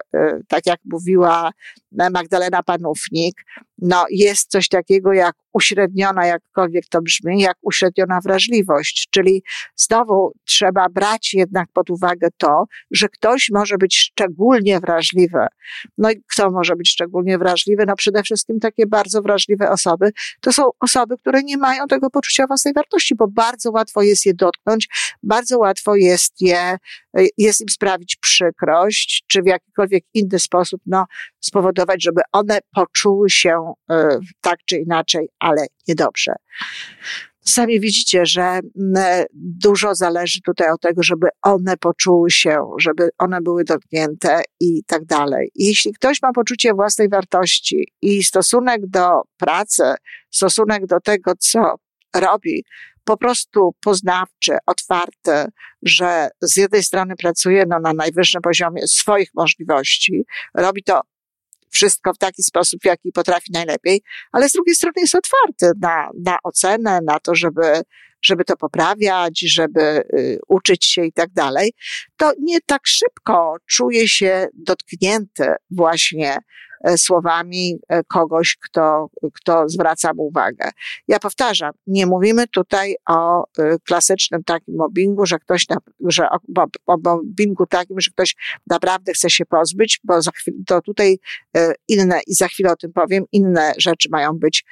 tak 0.48 0.66
jak 0.66 0.80
mówiła 0.84 1.50
Magdalena 1.92 2.62
Panównik, 2.62 3.44
no, 3.78 4.04
jest 4.10 4.50
coś 4.50 4.68
takiego 4.68 5.12
jak 5.12 5.34
uśredniona, 5.52 6.26
jakkolwiek 6.26 6.84
to 6.86 7.02
brzmi, 7.02 7.40
jak 7.40 7.56
uśredniona 7.62 8.20
wrażliwość. 8.20 9.08
Czyli 9.10 9.42
znowu 9.76 10.32
trzeba 10.44 10.88
brać 10.88 11.34
jednak 11.34 11.68
pod 11.72 11.90
uwagę 11.90 12.28
to, 12.36 12.64
że 12.90 13.08
ktoś 13.08 13.50
może 13.52 13.78
być 13.78 13.96
szczególnie 13.96 14.80
wrażliwy. 14.80 15.46
No 15.98 16.10
i 16.10 16.22
kto 16.32 16.50
może 16.50 16.76
być 16.76 16.90
szczególnie 16.90 17.38
wrażliwy? 17.38 17.84
No 17.86 17.96
przede 17.96 18.22
wszystkim 18.22 18.60
takie 18.60 18.86
bardzo 18.86 19.22
wrażliwe 19.22 19.70
osoby. 19.70 20.10
To 20.40 20.52
są 20.52 20.70
osoby, 20.80 21.18
które 21.18 21.42
nie 21.42 21.56
mają 21.56 21.86
tego 21.86 22.10
poczucia 22.10 22.46
własnej 22.46 22.74
wartości, 22.74 23.14
bo 23.14 23.28
bardzo 23.28 23.70
łatwo 23.70 24.02
jest 24.02 24.26
je 24.26 24.34
dotknąć, 24.34 24.88
bardzo 25.22 25.58
łatwo 25.58 25.96
jest 25.96 26.40
je, 26.40 26.76
jest 27.38 27.60
im 27.60 27.68
sprawić 27.72 28.16
przykrość, 28.16 29.24
czy 29.26 29.42
w 29.42 29.46
jakikolwiek 29.46 30.04
inny 30.14 30.38
sposób, 30.38 30.80
no, 30.86 31.04
spowodować, 31.40 32.02
żeby 32.02 32.20
one 32.32 32.58
poczuły 32.74 33.30
się 33.30 33.72
e, 33.90 34.18
tak 34.40 34.58
czy 34.64 34.76
inaczej, 34.76 35.28
ale 35.38 35.66
niedobrze. 35.88 36.32
Sami 37.44 37.80
widzicie, 37.80 38.26
że 38.26 38.60
dużo 39.34 39.94
zależy 39.94 40.40
tutaj 40.40 40.70
od 40.70 40.80
tego, 40.80 41.02
żeby 41.02 41.28
one 41.42 41.76
poczuły 41.76 42.30
się, 42.30 42.70
żeby 42.78 43.08
one 43.18 43.40
były 43.40 43.64
dotknięte 43.64 44.42
i 44.60 44.84
tak 44.84 45.04
dalej. 45.04 45.50
Jeśli 45.54 45.92
ktoś 45.92 46.22
ma 46.22 46.32
poczucie 46.32 46.74
własnej 46.74 47.08
wartości 47.08 47.92
i 48.02 48.24
stosunek 48.24 48.86
do 48.86 49.22
pracy, 49.38 49.82
stosunek 50.30 50.86
do 50.86 51.00
tego, 51.00 51.32
co 51.38 51.74
robi, 52.14 52.64
po 53.04 53.16
prostu 53.16 53.74
poznawczy, 53.84 54.56
otwarty, 54.66 55.44
że 55.82 56.28
z 56.40 56.56
jednej 56.56 56.82
strony 56.82 57.16
pracuje 57.16 57.64
no, 57.68 57.80
na 57.80 57.92
najwyższym 57.92 58.42
poziomie 58.42 58.86
swoich 58.86 59.28
możliwości, 59.34 60.24
robi 60.54 60.82
to 60.82 61.00
wszystko 61.70 62.12
w 62.12 62.18
taki 62.18 62.42
sposób, 62.42 62.80
w 62.82 62.86
jaki 62.86 63.12
potrafi 63.12 63.52
najlepiej, 63.52 64.02
ale 64.32 64.48
z 64.48 64.52
drugiej 64.52 64.74
strony 64.74 64.94
jest 64.96 65.14
otwarty 65.14 65.78
na, 65.80 66.10
na 66.24 66.38
ocenę, 66.42 67.00
na 67.06 67.20
to, 67.20 67.34
żeby, 67.34 67.82
żeby 68.22 68.44
to 68.44 68.56
poprawiać, 68.56 69.40
żeby 69.40 69.82
y, 70.14 70.38
uczyć 70.48 70.86
się 70.86 71.04
i 71.04 71.12
tak 71.12 71.30
dalej, 71.30 71.72
to 72.16 72.32
nie 72.40 72.60
tak 72.60 72.80
szybko 72.84 73.56
czuje 73.66 74.08
się 74.08 74.48
dotknięty 74.54 75.54
właśnie 75.70 76.38
słowami 76.96 77.78
e, 77.88 78.04
kogoś, 78.04 78.56
kto, 78.56 79.10
kto 79.34 79.68
zwraca 79.68 80.14
mu 80.14 80.22
uwagę. 80.22 80.70
Ja 81.08 81.18
powtarzam, 81.18 81.72
nie 81.86 82.06
mówimy 82.06 82.48
tutaj 82.48 82.96
o 83.08 83.44
e, 83.58 83.78
klasycznym 83.86 84.44
takim 84.44 84.76
mobbingu, 84.76 85.26
że 85.26 85.38
ktoś, 85.38 85.68
na, 85.68 85.76
że 86.00 86.30
o, 86.30 86.38
o 86.86 86.96
mobbingu 87.04 87.66
takim, 87.66 88.00
że 88.00 88.10
ktoś 88.10 88.36
naprawdę 88.66 89.12
chce 89.12 89.30
się 89.30 89.46
pozbyć, 89.46 90.00
bo 90.04 90.22
za 90.22 90.30
chwilę, 90.30 90.56
to 90.66 90.80
tutaj 90.80 91.18
inne, 91.88 92.20
i 92.26 92.34
za 92.34 92.48
chwilę 92.48 92.72
o 92.72 92.76
tym 92.76 92.92
powiem, 92.92 93.24
inne 93.32 93.72
rzeczy 93.78 94.08
mają 94.12 94.32
być, 94.32 94.64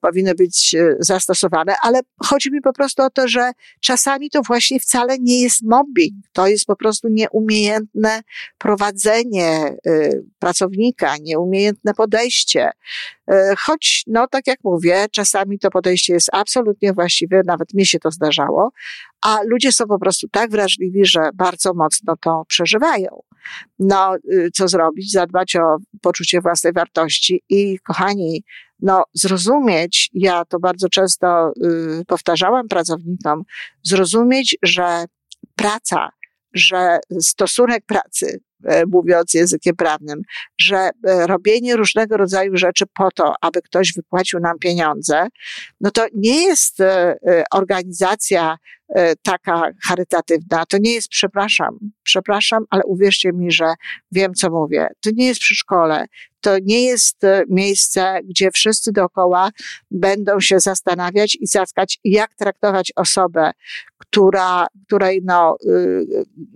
powinny 0.00 0.34
być 0.34 0.76
zastosowane, 0.98 1.74
ale 1.82 2.00
chodzi 2.24 2.52
mi 2.52 2.60
po 2.60 2.72
prostu 2.72 3.02
o 3.02 3.10
to, 3.10 3.28
że 3.28 3.52
czasami 3.80 4.30
to 4.30 4.42
właśnie 4.42 4.80
wcale 4.80 5.18
nie 5.18 5.42
jest 5.42 5.62
mobbing, 5.62 6.14
to 6.32 6.46
jest 6.46 6.64
po 6.64 6.76
prostu 6.76 7.08
nieumiejętne 7.08 8.22
prowadzenie 8.58 9.76
pracownika, 10.38 11.16
nieumiejętne 11.16 11.47
umiejętne 11.48 11.94
podejście. 11.94 12.70
E, 13.30 13.54
choć, 13.58 14.04
no 14.06 14.26
tak 14.26 14.46
jak 14.46 14.58
mówię, 14.64 15.06
czasami 15.12 15.58
to 15.58 15.70
podejście 15.70 16.12
jest 16.12 16.28
absolutnie 16.32 16.92
właściwe, 16.92 17.42
nawet 17.46 17.74
mi 17.74 17.86
się 17.86 17.98
to 17.98 18.10
zdarzało, 18.10 18.70
a 19.22 19.38
ludzie 19.46 19.72
są 19.72 19.86
po 19.86 19.98
prostu 19.98 20.28
tak 20.28 20.50
wrażliwi, 20.50 21.06
że 21.06 21.30
bardzo 21.34 21.74
mocno 21.74 22.14
to 22.20 22.44
przeżywają. 22.48 23.22
No, 23.78 24.16
y, 24.32 24.50
co 24.54 24.68
zrobić? 24.68 25.12
Zadbać 25.12 25.56
o 25.56 25.76
poczucie 26.02 26.40
własnej 26.40 26.72
wartości 26.72 27.42
i, 27.48 27.78
kochani, 27.78 28.44
no, 28.80 29.04
zrozumieć, 29.14 30.10
ja 30.14 30.44
to 30.44 30.58
bardzo 30.58 30.88
często 30.88 31.52
y, 32.00 32.04
powtarzałam 32.04 32.68
pracownikom, 32.68 33.42
zrozumieć, 33.82 34.56
że 34.62 35.04
praca, 35.54 36.08
że 36.52 36.98
stosunek 37.20 37.84
pracy 37.86 38.40
mówiąc 38.92 39.34
językiem 39.34 39.76
prawnym, 39.76 40.22
że 40.60 40.76
e, 40.76 40.90
robienie 41.26 41.76
różnego 41.76 42.16
rodzaju 42.16 42.56
rzeczy 42.56 42.84
po 42.94 43.10
to, 43.10 43.34
aby 43.40 43.62
ktoś 43.62 43.92
wypłacił 43.96 44.40
nam 44.40 44.58
pieniądze, 44.58 45.26
no 45.80 45.90
to 45.90 46.06
nie 46.14 46.42
jest 46.42 46.80
e, 46.80 47.16
organizacja 47.52 48.56
taka 49.22 49.70
charytatywna, 49.86 50.66
to 50.66 50.78
nie 50.78 50.92
jest 50.92 51.08
przepraszam, 51.08 51.78
przepraszam, 52.02 52.64
ale 52.70 52.82
uwierzcie 52.84 53.32
mi, 53.32 53.50
że 53.52 53.74
wiem, 54.12 54.34
co 54.34 54.50
mówię. 54.50 54.88
To 55.00 55.10
nie 55.14 55.26
jest 55.26 55.40
przedszkole, 55.40 56.06
to 56.48 56.56
nie 56.62 56.84
jest 56.84 57.22
miejsce, 57.48 58.20
gdzie 58.24 58.50
wszyscy 58.50 58.92
dookoła 58.92 59.50
będą 59.90 60.40
się 60.40 60.60
zastanawiać 60.60 61.36
i 61.40 61.46
zaskać, 61.46 61.98
jak 62.04 62.34
traktować 62.34 62.92
osobę, 62.96 63.50
która, 63.98 64.66
której 64.86 65.20
no, 65.24 65.56
y, 65.66 66.06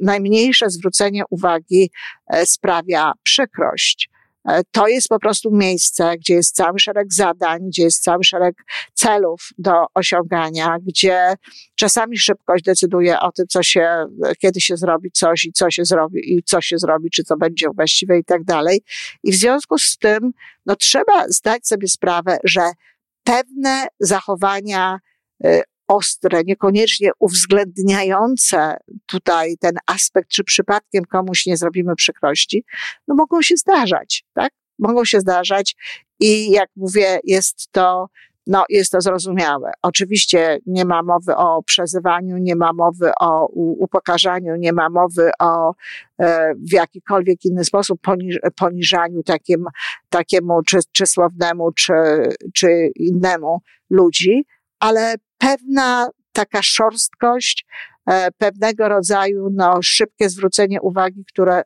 najmniejsze 0.01 0.71
zwrócenie 0.71 1.23
uwagi 1.31 1.91
e, 2.27 2.47
sprawia 2.47 3.13
przykrość. 3.23 4.12
E, 4.49 4.63
to 4.71 4.89
jest 4.89 5.09
po 5.09 5.19
prostu 5.19 5.51
miejsce, 5.51 6.15
gdzie 6.19 6.35
jest 6.35 6.55
cały 6.55 6.79
szereg 6.79 7.13
zadań, 7.13 7.61
gdzie 7.67 7.83
jest 7.83 8.03
cały 8.03 8.25
szereg 8.25 8.55
celów 8.95 9.49
do 9.59 9.73
osiągania, 9.95 10.77
gdzie 10.87 11.35
czasami 11.75 12.19
szybkość 12.19 12.65
decyduje 12.65 13.21
o 13.21 13.33
tym, 13.33 13.47
co 13.49 13.63
się, 13.63 14.07
kiedy 14.39 14.61
się 14.61 14.77
zrobi 14.77 15.11
coś 15.11 15.45
i 15.45 15.53
co 15.53 15.71
się 15.71 15.85
zrobi, 15.85 16.35
i 16.35 16.43
co 16.43 16.61
się 16.61 16.79
zrobi, 16.79 17.11
czy 17.11 17.25
co 17.25 17.37
będzie 17.37 17.67
właściwe 17.77 18.19
i 18.19 18.25
tak 18.25 18.45
dalej. 18.45 18.83
I 19.23 19.33
w 19.33 19.37
związku 19.37 19.79
z 19.79 19.99
tym, 19.99 20.33
no 20.67 20.77
trzeba 20.77 21.29
zdać 21.29 21.67
sobie 21.67 21.89
sprawę, 21.89 22.39
że 22.45 22.71
pewne 23.25 23.87
zachowania 24.01 24.99
y, 25.47 25.63
ostre, 25.93 26.43
niekoniecznie 26.45 27.11
uwzględniające 27.19 28.77
tutaj 29.07 29.57
ten 29.61 29.73
aspekt, 29.87 30.29
czy 30.31 30.45
przypadkiem 30.45 31.05
komuś 31.05 31.47
nie 31.47 31.57
zrobimy 31.57 31.97
przykrości, 31.97 32.65
no 33.09 33.15
mogą 33.15 33.43
się 33.43 33.57
zdarzać, 33.57 34.25
tak? 34.35 34.53
Mogą 34.79 35.05
się 35.05 35.21
zdarzać 35.21 35.77
i 36.21 36.51
jak 36.51 36.71
mówię, 36.77 37.21
jest 37.25 37.69
to 37.73 38.07
no, 38.47 38.65
jest 38.69 38.93
to 38.93 39.01
zrozumiałe. 39.01 39.73
Oczywiście 39.83 40.59
nie 40.67 40.85
ma 40.85 41.03
mowy 41.03 41.37
o 41.37 41.63
przezywaniu, 41.63 42.37
nie 42.39 42.57
ma 42.57 42.73
mowy 42.73 43.13
o 43.21 43.47
upokarzaniu, 43.55 44.57
nie 44.57 44.73
ma 44.73 44.91
mowy 44.91 45.31
o 45.39 45.75
e, 46.19 46.55
w 46.55 46.73
jakikolwiek 46.73 47.45
inny 47.45 47.65
sposób 47.65 48.01
poniż, 48.01 48.39
poniżaniu 48.57 49.23
takim, 49.23 49.65
takiemu 50.09 50.63
czy, 50.63 50.79
czy 50.93 51.07
słownemu, 51.07 51.73
czy, 51.73 51.93
czy 52.55 52.91
innemu 52.97 53.61
ludzi, 53.91 54.45
ale 54.81 55.15
pewna 55.43 56.09
taka 56.33 56.63
szorstkość, 56.63 57.67
e, 58.07 58.31
pewnego 58.31 58.89
rodzaju 58.89 59.49
no, 59.51 59.79
szybkie 59.83 60.29
zwrócenie 60.29 60.81
uwagi, 60.81 61.25
które 61.25 61.63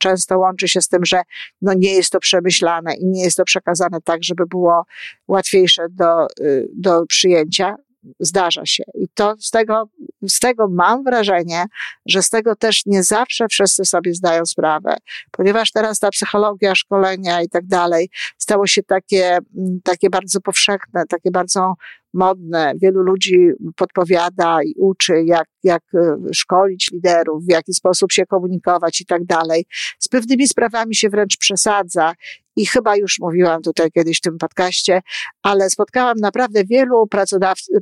często 0.00 0.38
łączy 0.38 0.68
się 0.68 0.80
z 0.80 0.88
tym, 0.88 1.04
że 1.04 1.22
no, 1.62 1.72
nie 1.74 1.94
jest 1.94 2.10
to 2.12 2.20
przemyślane 2.20 2.94
i 2.94 3.06
nie 3.06 3.24
jest 3.24 3.36
to 3.36 3.44
przekazane 3.44 4.00
tak, 4.00 4.24
żeby 4.24 4.46
było 4.46 4.84
łatwiejsze 5.28 5.86
do, 5.90 6.26
y, 6.40 6.68
do 6.74 7.06
przyjęcia. 7.06 7.76
Zdarza 8.20 8.66
się. 8.66 8.84
I 8.94 9.08
to 9.14 9.34
z 9.38 9.50
tego, 9.50 9.88
z 10.28 10.38
tego 10.38 10.68
mam 10.68 11.04
wrażenie, 11.04 11.64
że 12.06 12.22
z 12.22 12.30
tego 12.30 12.56
też 12.56 12.86
nie 12.86 13.02
zawsze 13.02 13.48
wszyscy 13.48 13.84
sobie 13.84 14.14
zdają 14.14 14.46
sprawę, 14.46 14.96
ponieważ 15.30 15.72
teraz 15.72 15.98
ta 15.98 16.10
psychologia, 16.10 16.74
szkolenia 16.74 17.42
i 17.42 17.48
tak 17.48 17.66
dalej 17.66 18.10
stało 18.38 18.66
się 18.66 18.82
takie, 18.82 19.38
takie 19.84 20.10
bardzo 20.10 20.40
powszechne, 20.40 21.04
takie 21.08 21.30
bardzo 21.30 21.74
modne. 22.14 22.72
Wielu 22.82 23.02
ludzi 23.02 23.50
podpowiada 23.76 24.62
i 24.62 24.74
uczy, 24.76 25.22
jak, 25.24 25.48
jak 25.62 25.82
e, 25.94 26.16
szkolić 26.32 26.90
liderów, 26.92 27.44
w 27.44 27.52
jaki 27.52 27.74
sposób 27.74 28.12
się 28.12 28.26
komunikować 28.26 29.00
i 29.00 29.06
tak 29.06 29.24
dalej. 29.24 29.66
Z 29.98 30.08
pewnymi 30.08 30.48
sprawami 30.48 30.94
się 30.94 31.08
wręcz 31.08 31.36
przesadza 31.36 32.12
i 32.60 32.66
chyba 32.66 32.96
już 32.96 33.18
mówiłam 33.18 33.62
tutaj 33.62 33.90
kiedyś 33.90 34.18
w 34.18 34.20
tym 34.20 34.38
podcaście, 34.38 35.00
ale 35.42 35.70
spotkałam 35.70 36.16
naprawdę 36.16 36.64
wielu 36.64 37.08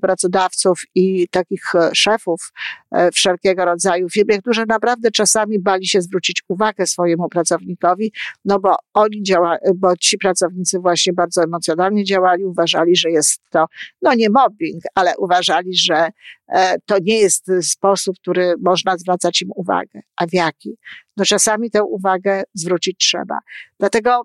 pracodawców 0.01 0.81
i 0.95 1.29
takich 1.29 1.75
e, 1.75 1.91
szefów 1.95 2.53
e, 2.91 3.11
wszelkiego 3.11 3.65
rodzaju 3.65 4.09
firm, 4.09 4.29
którzy 4.41 4.65
naprawdę 4.69 5.11
czasami 5.11 5.59
bali 5.59 5.87
się 5.87 6.03
zwrócić 6.03 6.43
uwagę 6.49 6.87
swojemu 6.87 7.29
pracownikowi, 7.29 8.13
no 8.45 8.59
bo 8.59 8.77
oni 8.95 9.23
działa, 9.23 9.57
bo 9.75 9.97
ci 9.97 10.19
pracownicy 10.19 10.79
właśnie 10.79 11.13
bardzo 11.13 11.43
emocjonalnie 11.43 12.05
działali, 12.05 12.45
uważali, 12.45 12.97
że 12.97 13.11
jest 13.11 13.41
to, 13.51 13.67
no 14.03 14.15
nie 14.15 14.31
mobbing, 14.31 14.83
ale 14.95 15.17
uważali, 15.17 15.77
że 15.77 16.11
e, 16.49 16.79
to 16.87 16.97
nie 17.03 17.19
jest 17.19 17.51
sposób, 17.63 18.17
który 18.21 18.55
można 18.65 18.97
zwracać 18.99 19.43
im 19.43 19.49
uwagę. 19.57 20.01
A 20.17 20.27
w 20.27 20.33
jaki? 20.33 20.79
No 21.17 21.25
czasami 21.25 21.71
tę 21.71 21.85
uwagę 21.85 22.43
zwrócić 22.55 22.97
trzeba. 22.99 23.39
Dlatego 23.79 24.23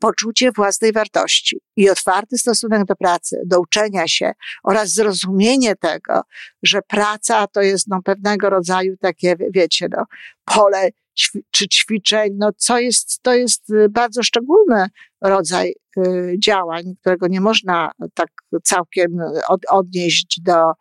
poczucie 0.00 0.52
własnej 0.52 0.92
wartości 0.92 1.60
i 1.76 1.90
otwarty 1.90 2.38
stosunek 2.38 2.84
do 2.84 2.96
pracy, 2.96 3.42
do 3.46 3.60
uczenia 3.60 4.08
się 4.08 4.32
oraz 4.64 4.92
zrozumienie 4.92 5.76
tego, 5.76 6.22
że 6.62 6.82
praca 6.82 7.46
to 7.46 7.62
jest 7.62 7.86
no, 7.88 8.02
pewnego 8.02 8.50
rodzaju 8.50 8.96
takie, 8.96 9.36
wiecie, 9.50 9.88
no, 9.90 10.04
pole 10.44 10.90
czy 11.50 11.68
ćwiczeń, 11.68 12.32
no, 12.38 12.50
co 12.56 12.78
jest, 12.78 13.22
to 13.22 13.34
jest 13.34 13.70
y, 13.70 13.88
bardzo 13.88 14.22
szczególny 14.22 14.86
rodzaj 15.20 15.74
y, 15.98 16.34
działań, 16.38 16.84
którego 17.00 17.26
nie 17.26 17.40
można 17.40 17.90
tak 18.14 18.28
całkiem 18.62 19.18
od, 19.48 19.60
odnieść 19.68 20.40
do, 20.42 20.72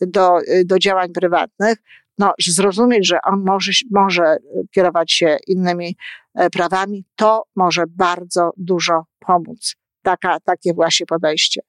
do, 0.00 0.40
y, 0.40 0.64
do 0.64 0.78
działań 0.78 1.12
prywatnych, 1.12 1.78
no, 2.18 2.34
zrozumieć, 2.46 3.06
że 3.06 3.18
on 3.22 3.44
może, 3.46 3.72
może 3.90 4.36
kierować 4.70 5.12
się 5.12 5.36
innymi 5.46 5.96
prawami, 6.52 7.04
to 7.16 7.42
może 7.56 7.84
bardzo 7.86 8.50
dużo 8.56 9.04
pomóc. 9.18 9.74
Taka, 10.02 10.40
takie 10.40 10.74
właśnie 10.74 11.06
podejście. 11.06 11.60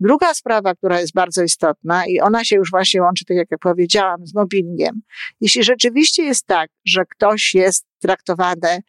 Druga 0.00 0.34
sprawa, 0.34 0.74
która 0.74 1.00
jest 1.00 1.12
bardzo 1.12 1.42
istotna 1.42 2.06
i 2.06 2.20
ona 2.20 2.44
się 2.44 2.56
już 2.56 2.70
właśnie 2.70 3.02
łączy, 3.02 3.24
tak 3.24 3.36
jak 3.36 3.50
ja 3.50 3.58
powiedziałam, 3.58 4.26
z 4.26 4.34
mobbingiem. 4.34 5.00
Jeśli 5.40 5.64
rzeczywiście 5.64 6.22
jest 6.22 6.46
tak, 6.46 6.70
że 6.84 7.04
ktoś 7.04 7.54
jest 7.54 7.86
traktowany 7.98 8.82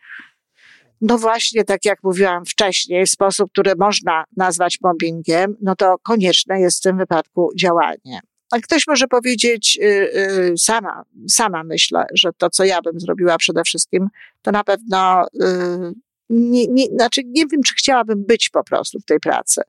no 1.01 1.17
właśnie, 1.17 1.63
tak 1.63 1.85
jak 1.85 2.03
mówiłam 2.03 2.45
wcześniej, 2.45 3.05
w 3.05 3.09
sposób, 3.09 3.51
który 3.51 3.73
można 3.79 4.23
nazwać 4.37 4.77
mobbingiem, 4.81 5.55
no 5.61 5.75
to 5.75 5.95
konieczne 6.03 6.61
jest 6.61 6.79
w 6.79 6.81
tym 6.81 6.97
wypadku 6.97 7.51
działanie. 7.59 8.19
A 8.51 8.59
ktoś 8.59 8.87
może 8.87 9.07
powiedzieć, 9.07 9.75
yy, 9.75 10.53
sama, 10.57 11.03
sama 11.29 11.63
myślę, 11.63 12.05
że 12.13 12.29
to, 12.37 12.49
co 12.49 12.63
ja 12.63 12.81
bym 12.81 12.99
zrobiła 12.99 13.37
przede 13.37 13.63
wszystkim, 13.63 14.07
to 14.41 14.51
na 14.51 14.63
pewno 14.63 15.27
yy, 15.33 15.93
nie, 16.29 16.67
nie, 16.67 16.85
znaczy 16.85 17.21
nie 17.25 17.45
wiem, 17.45 17.63
czy 17.63 17.73
chciałabym 17.75 18.25
być 18.25 18.49
po 18.49 18.63
prostu 18.63 18.99
w 18.99 19.05
tej 19.05 19.19
pracy. 19.19 19.61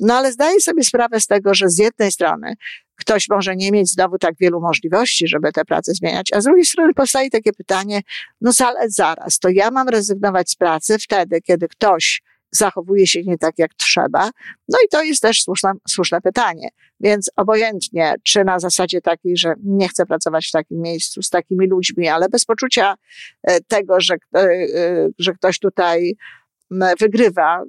No 0.00 0.14
ale 0.14 0.32
zdaję 0.32 0.60
sobie 0.60 0.84
sprawę 0.84 1.20
z 1.20 1.26
tego, 1.26 1.54
że 1.54 1.68
z 1.68 1.78
jednej 1.78 2.12
strony 2.12 2.54
ktoś 2.96 3.28
może 3.28 3.56
nie 3.56 3.72
mieć 3.72 3.90
znowu 3.90 4.18
tak 4.18 4.34
wielu 4.40 4.60
możliwości, 4.60 5.28
żeby 5.28 5.52
tę 5.52 5.64
pracę 5.64 5.94
zmieniać, 5.94 6.32
a 6.32 6.40
z 6.40 6.44
drugiej 6.44 6.64
strony 6.64 6.94
powstaje 6.94 7.30
takie 7.30 7.52
pytanie, 7.52 8.02
no 8.40 8.52
zaraz, 8.88 9.38
to 9.38 9.48
ja 9.48 9.70
mam 9.70 9.88
rezygnować 9.88 10.50
z 10.50 10.54
pracy 10.54 10.98
wtedy, 10.98 11.40
kiedy 11.40 11.68
ktoś 11.68 12.22
zachowuje 12.52 13.06
się 13.06 13.22
nie 13.22 13.38
tak, 13.38 13.54
jak 13.58 13.74
trzeba. 13.74 14.30
No 14.68 14.78
i 14.84 14.88
to 14.90 15.02
jest 15.02 15.22
też 15.22 15.42
słuszne, 15.42 15.72
słuszne 15.88 16.20
pytanie. 16.20 16.68
Więc 17.00 17.30
obojętnie, 17.36 18.14
czy 18.22 18.44
na 18.44 18.58
zasadzie 18.58 19.00
takiej, 19.00 19.36
że 19.36 19.54
nie 19.64 19.88
chcę 19.88 20.06
pracować 20.06 20.48
w 20.48 20.50
takim 20.50 20.80
miejscu 20.80 21.22
z 21.22 21.30
takimi 21.30 21.66
ludźmi, 21.66 22.08
ale 22.08 22.28
bez 22.28 22.44
poczucia 22.44 22.94
e, 23.42 23.60
tego, 23.60 24.00
że, 24.00 24.14
e, 24.34 24.38
e, 24.38 25.08
że 25.18 25.32
ktoś 25.32 25.58
tutaj 25.58 26.16
wygrywa, 27.00 27.62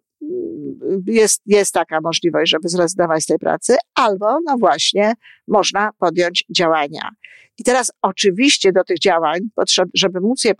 jest, 1.08 1.42
jest 1.46 1.74
taka 1.74 2.02
możliwość, 2.02 2.52
żeby 2.52 2.70
zrezygnować 2.70 3.24
z 3.24 3.26
tej 3.26 3.40
pracy, 3.40 3.76
albo 3.96 4.40
no 4.46 4.58
właśnie 4.58 5.14
można 5.48 5.90
podjąć 6.00 6.46
działania. 6.50 7.10
I 7.58 7.63
teraz 7.63 7.91
oczywiście 8.01 8.72
do 8.72 8.84
tych 8.84 9.00
działań, 9.00 9.39
żeby 9.93 10.22
móc 10.22 10.43
je 10.43 10.53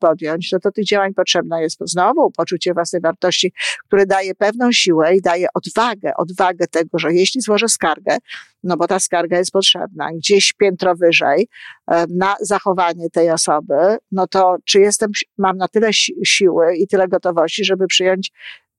podjąć, 0.00 0.50
to 0.50 0.58
do 0.58 0.72
tych 0.72 0.84
działań 0.84 1.14
potrzebne 1.14 1.62
jest 1.62 1.78
znowu 1.84 2.30
poczucie 2.30 2.74
własnej 2.74 3.02
wartości, 3.02 3.52
które 3.86 4.06
daje 4.06 4.34
pewną 4.34 4.72
siłę 4.72 5.16
i 5.16 5.20
daje 5.20 5.46
odwagę, 5.54 6.12
odwagę 6.16 6.66
tego, 6.66 6.98
że 6.98 7.14
jeśli 7.14 7.40
złożę 7.40 7.68
skargę, 7.68 8.18
no 8.62 8.76
bo 8.76 8.86
ta 8.86 9.00
skarga 9.00 9.38
jest 9.38 9.50
potrzebna, 9.50 10.10
gdzieś 10.12 10.52
piętro 10.52 10.94
wyżej 10.94 11.48
e, 11.86 12.06
na 12.06 12.36
zachowanie 12.40 13.10
tej 13.10 13.30
osoby, 13.30 13.96
no 14.12 14.26
to 14.26 14.56
czy 14.64 14.80
jestem, 14.80 15.10
mam 15.38 15.56
na 15.56 15.68
tyle 15.68 15.90
siły 16.24 16.76
i 16.76 16.86
tyle 16.86 17.08
gotowości, 17.08 17.64
żeby 17.64 17.86
przyjąć 17.86 18.32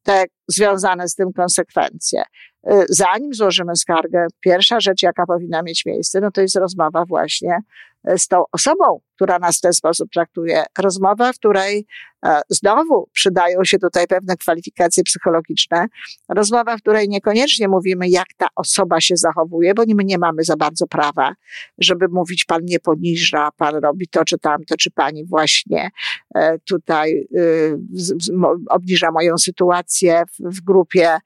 te 0.04 0.26
związane 0.52 1.08
z 1.08 1.16
tym 1.16 1.34
konsekwencje. 1.34 2.24
Y, 2.72 2.86
zanim 2.90 3.34
złożymy 3.34 3.76
skargę, 3.76 4.28
pierwsza 4.40 4.80
rzecz, 4.80 5.04
jaka 5.04 5.26
powinna 5.26 5.62
mieć 5.62 5.86
miejsce, 5.86 6.22
no 6.22 6.32
to 6.32 6.42
jest 6.42 6.56
rozmowa 6.56 7.06
właśnie 7.06 7.60
z 8.18 8.28
tą 8.28 8.44
osobą, 8.52 9.02
która 9.16 9.40
nas 9.40 9.58
w 9.58 9.62
ten 9.62 9.74
sposób 9.74 10.10
traktuje. 10.14 10.64
Rozmowa, 10.80 11.34
w 11.34 11.36
której 11.36 11.86
e, 12.26 12.42
znowu 12.50 13.10
przydają 13.14 13.64
się 13.64 13.80
tutaj 13.80 14.08
pewne 14.08 14.38
kwalifikacje 14.38 15.04
psychologiczne. 15.04 15.86
Rozmowa, 16.30 16.78
w 16.78 16.82
której 16.82 17.10
niekoniecznie 17.10 17.68
mówimy, 17.68 18.10
jak 18.10 18.28
ta 18.38 18.48
osoba 18.56 19.02
się 19.02 19.18
zachowuje, 19.18 19.74
bo 19.74 19.84
my 19.96 20.04
nie 20.04 20.18
mamy 20.18 20.44
za 20.44 20.56
bardzo 20.56 20.88
prawa, 20.88 21.34
żeby 21.78 22.08
mówić, 22.08 22.46
pan 22.46 22.62
nie 22.64 22.80
poniża, 22.80 23.50
pan 23.58 23.76
robi 23.76 24.08
to 24.08 24.26
czy 24.26 24.40
tamto, 24.40 24.78
czy 24.78 24.92
pani 24.92 25.26
właśnie 25.26 25.90
e, 26.36 26.60
tutaj 26.60 27.28
y, 27.36 27.80
obniża 28.70 29.12
moją 29.12 29.38
sytuację 29.38 30.24
w, 30.40 30.62
grupie 30.62 31.18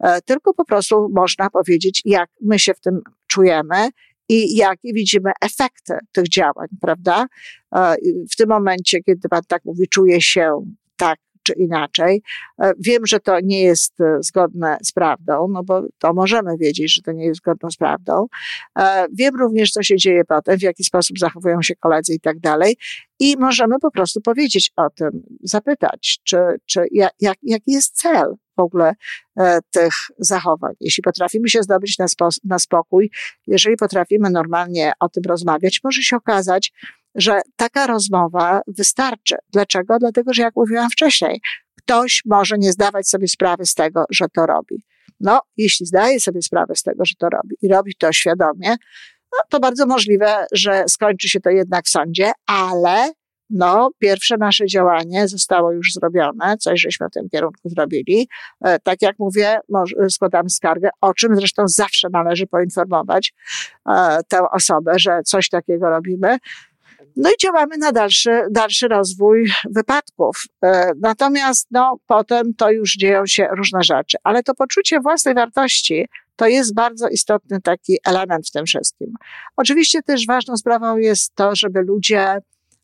E, 0.00 0.22
tylko 0.22 0.54
po 0.54 0.64
prostu 0.64 1.08
można 1.14 1.50
powiedzieć, 1.50 2.02
jak 2.04 2.30
my 2.40 2.58
się 2.58 2.74
w 2.74 2.80
tym 2.80 3.00
czujemy 3.26 3.88
i 4.30 4.56
jakie 4.56 4.92
widzimy 4.92 5.30
efekty 5.40 5.94
tych 6.12 6.28
działań, 6.28 6.68
prawda? 6.80 7.26
E, 7.74 7.96
w 8.32 8.36
tym 8.36 8.48
momencie, 8.48 9.00
kiedy 9.02 9.28
pan 9.28 9.42
tak 9.48 9.64
mówi, 9.64 9.88
czuje 9.88 10.20
się 10.20 10.64
tak 10.96 11.18
czy 11.42 11.52
inaczej. 11.52 12.22
E, 12.62 12.72
wiem, 12.78 13.06
że 13.06 13.20
to 13.20 13.40
nie 13.40 13.62
jest 13.62 13.94
zgodne 14.20 14.78
z 14.82 14.92
prawdą, 14.92 15.48
no 15.50 15.64
bo 15.64 15.82
to 15.98 16.14
możemy 16.14 16.56
wiedzieć, 16.58 16.94
że 16.94 17.02
to 17.02 17.12
nie 17.12 17.24
jest 17.24 17.38
zgodne 17.38 17.70
z 17.70 17.76
prawdą. 17.76 18.26
Wiem 19.12 19.36
również, 19.36 19.70
co 19.70 19.82
się 19.82 19.96
dzieje 19.96 20.24
potem, 20.24 20.58
w 20.58 20.62
jaki 20.62 20.84
sposób 20.84 21.18
zachowują 21.18 21.62
się 21.62 21.74
koledzy 21.76 22.14
i 22.14 22.20
tak 22.20 22.38
dalej. 22.40 22.76
I 23.20 23.36
możemy 23.36 23.78
po 23.82 23.90
prostu 23.90 24.20
powiedzieć 24.20 24.72
o 24.76 24.90
tym, 24.90 25.10
zapytać, 25.42 26.20
czy, 26.24 26.38
czy 26.66 26.86
jak, 26.92 27.36
jaki 27.42 27.72
jest 27.72 27.96
cel 27.96 28.34
ogóle 28.60 28.94
e, 29.38 29.58
tych 29.70 29.94
zachowań. 30.18 30.74
Jeśli 30.80 31.02
potrafimy 31.02 31.48
się 31.48 31.62
zdobyć 31.62 31.98
na, 31.98 32.08
spo, 32.08 32.28
na 32.44 32.58
spokój, 32.58 33.10
jeżeli 33.46 33.76
potrafimy 33.76 34.30
normalnie 34.30 34.92
o 35.00 35.08
tym 35.08 35.22
rozmawiać, 35.28 35.80
może 35.84 36.02
się 36.02 36.16
okazać, 36.16 36.72
że 37.14 37.40
taka 37.56 37.86
rozmowa 37.86 38.60
wystarczy. 38.66 39.36
Dlaczego? 39.52 39.98
Dlatego, 39.98 40.34
że 40.34 40.42
jak 40.42 40.56
mówiłam 40.56 40.90
wcześniej, 40.90 41.40
ktoś 41.78 42.22
może 42.26 42.58
nie 42.58 42.72
zdawać 42.72 43.08
sobie 43.08 43.28
sprawy 43.28 43.66
z 43.66 43.74
tego, 43.74 44.04
że 44.10 44.26
to 44.34 44.46
robi. 44.46 44.84
No, 45.20 45.40
jeśli 45.56 45.86
zdaje 45.86 46.20
sobie 46.20 46.42
sprawę 46.42 46.76
z 46.76 46.82
tego, 46.82 47.04
że 47.04 47.14
to 47.18 47.28
robi 47.28 47.56
i 47.62 47.68
robi 47.68 47.94
to 47.98 48.12
świadomie, 48.12 48.76
no, 49.32 49.38
to 49.48 49.60
bardzo 49.60 49.86
możliwe, 49.86 50.46
że 50.52 50.84
skończy 50.88 51.28
się 51.28 51.40
to 51.40 51.50
jednak 51.50 51.84
w 51.84 51.88
sądzie, 51.88 52.32
ale 52.46 53.12
no, 53.50 53.90
pierwsze 53.98 54.36
nasze 54.36 54.66
działanie 54.66 55.28
zostało 55.28 55.72
już 55.72 55.92
zrobione, 55.92 56.56
coś 56.58 56.80
żeśmy 56.80 57.06
w 57.08 57.10
tym 57.10 57.28
kierunku 57.28 57.68
zrobili. 57.68 58.28
E, 58.64 58.78
tak 58.78 59.02
jak 59.02 59.18
mówię, 59.18 59.60
składamy 60.08 60.50
skargę, 60.50 60.90
o 61.00 61.14
czym 61.14 61.36
zresztą 61.36 61.68
zawsze 61.68 62.08
należy 62.12 62.46
poinformować 62.46 63.34
e, 63.88 64.18
tę 64.28 64.50
osobę, 64.50 64.92
że 64.98 65.20
coś 65.24 65.48
takiego 65.48 65.90
robimy. 65.90 66.38
No 67.16 67.30
i 67.30 67.32
działamy 67.42 67.76
na 67.78 67.92
dalszy, 67.92 68.42
dalszy 68.50 68.88
rozwój 68.88 69.52
wypadków. 69.70 70.42
E, 70.64 70.90
natomiast 71.00 71.66
no, 71.70 71.96
potem 72.06 72.54
to 72.54 72.70
już 72.70 72.96
dzieją 72.96 73.26
się 73.26 73.48
różne 73.56 73.82
rzeczy. 73.82 74.18
Ale 74.24 74.42
to 74.42 74.54
poczucie 74.54 75.00
własnej 75.00 75.34
wartości 75.34 76.08
to 76.36 76.46
jest 76.46 76.74
bardzo 76.74 77.08
istotny 77.08 77.60
taki 77.60 77.98
element 78.06 78.48
w 78.48 78.50
tym 78.50 78.66
wszystkim. 78.66 79.12
Oczywiście 79.56 80.02
też 80.02 80.26
ważną 80.26 80.56
sprawą 80.56 80.96
jest 80.96 81.34
to, 81.34 81.56
żeby 81.56 81.82
ludzie 81.82 82.38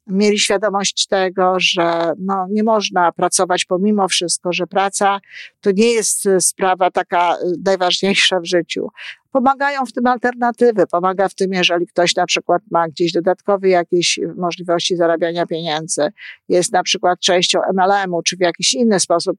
mieli 0.06 0.38
świadomość 0.38 1.06
tego, 1.06 1.54
że 1.58 2.12
no, 2.18 2.46
nie 2.50 2.62
można 2.62 3.12
pracować 3.12 3.64
pomimo 3.64 4.08
wszystko, 4.08 4.52
że 4.52 4.66
praca 4.66 5.20
to 5.60 5.70
nie 5.70 5.92
jest 5.92 6.28
sprawa 6.40 6.90
taka 6.90 7.36
najważniejsza 7.64 8.40
w 8.40 8.46
życiu. 8.46 8.88
Pomagają 9.32 9.86
w 9.86 9.92
tym 9.92 10.06
alternatywy. 10.06 10.86
Pomaga 10.86 11.28
w 11.28 11.34
tym, 11.34 11.52
jeżeli 11.52 11.86
ktoś 11.86 12.16
na 12.16 12.26
przykład 12.26 12.62
ma 12.70 12.88
gdzieś 12.88 13.12
dodatkowe 13.12 13.68
jakieś 13.68 14.20
możliwości 14.36 14.96
zarabiania 14.96 15.46
pieniędzy, 15.46 16.08
jest 16.48 16.72
na 16.72 16.82
przykład 16.82 17.20
częścią 17.20 17.60
MLM-u, 17.74 18.22
czy 18.22 18.36
w 18.36 18.40
jakiś 18.40 18.74
inny 18.74 19.00
sposób 19.00 19.36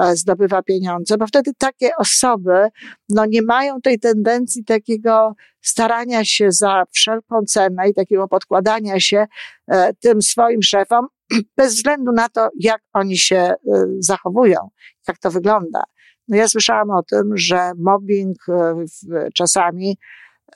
e, 0.00 0.16
zdobywa 0.16 0.62
pieniądze, 0.62 1.18
bo 1.18 1.26
wtedy 1.26 1.50
takie 1.58 1.90
osoby 1.96 2.68
no, 3.08 3.26
nie 3.26 3.42
mają 3.42 3.80
tej 3.80 3.98
tendencji 3.98 4.64
takiego 4.64 5.34
starania 5.60 6.24
się 6.24 6.52
za 6.52 6.84
wszelką 6.92 7.44
cenę 7.44 7.88
i 7.88 7.94
takiego 7.94 8.28
podkładania 8.28 9.00
się 9.00 9.26
e, 9.68 9.94
tym 9.94 10.22
swoim 10.22 10.62
szefom, 10.62 11.06
bez 11.56 11.74
względu 11.74 12.12
na 12.12 12.28
to, 12.28 12.48
jak 12.60 12.82
oni 12.92 13.18
się 13.18 13.36
e, 13.36 13.54
zachowują, 13.98 14.70
jak 15.08 15.18
to 15.18 15.30
wygląda. 15.30 15.82
No 16.30 16.36
ja 16.36 16.48
słyszałam 16.48 16.90
o 16.90 17.02
tym, 17.02 17.36
że 17.36 17.72
mobbing 17.78 18.36
e, 18.48 18.84
czasami 19.34 19.98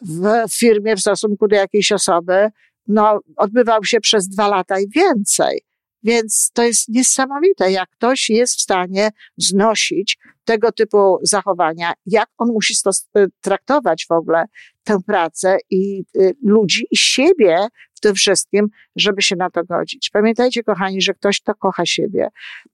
w 0.02 0.54
firmie 0.54 0.96
w 0.96 1.00
stosunku 1.00 1.48
do 1.48 1.56
jakiejś 1.56 1.92
osoby, 1.92 2.48
no, 2.88 3.20
odbywał 3.36 3.84
się 3.84 4.00
przez 4.00 4.28
dwa 4.28 4.48
lata 4.48 4.80
i 4.80 4.88
więcej. 4.88 5.62
Więc 6.02 6.50
to 6.52 6.62
jest 6.62 6.88
niesamowite, 6.88 7.70
jak 7.70 7.90
ktoś 7.90 8.30
jest 8.30 8.56
w 8.56 8.60
stanie 8.60 9.10
znosić 9.36 10.18
tego 10.44 10.72
typu 10.72 11.18
zachowania, 11.22 11.92
jak 12.06 12.28
on 12.38 12.48
musi 12.48 12.74
traktować 13.40 14.06
w 14.08 14.12
ogóle 14.12 14.44
tę 14.84 14.98
pracę 15.06 15.58
i 15.70 16.04
y, 16.16 16.36
ludzi 16.42 16.86
i 16.90 16.96
siebie 16.96 17.68
tym 18.04 18.14
wszystkim, 18.14 18.68
żeby 18.96 19.22
się 19.22 19.36
na 19.36 19.50
to 19.50 19.64
godzić. 19.64 20.10
Pamiętajcie, 20.12 20.62
kochani, 20.62 21.02
że 21.02 21.14
ktoś, 21.14 21.40
kto 21.40 21.54
kocha 21.54 21.86
siebie 21.86 22.28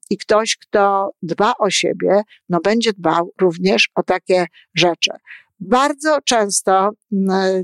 i 0.09 0.17
ktoś, 0.17 0.57
kto 0.57 1.11
dba 1.23 1.53
o 1.59 1.69
siebie, 1.69 2.21
no 2.49 2.59
będzie 2.63 2.93
dbał 2.93 3.33
również 3.41 3.89
o 3.95 4.03
takie 4.03 4.45
rzeczy. 4.75 5.11
Bardzo 5.59 6.17
często 6.25 6.91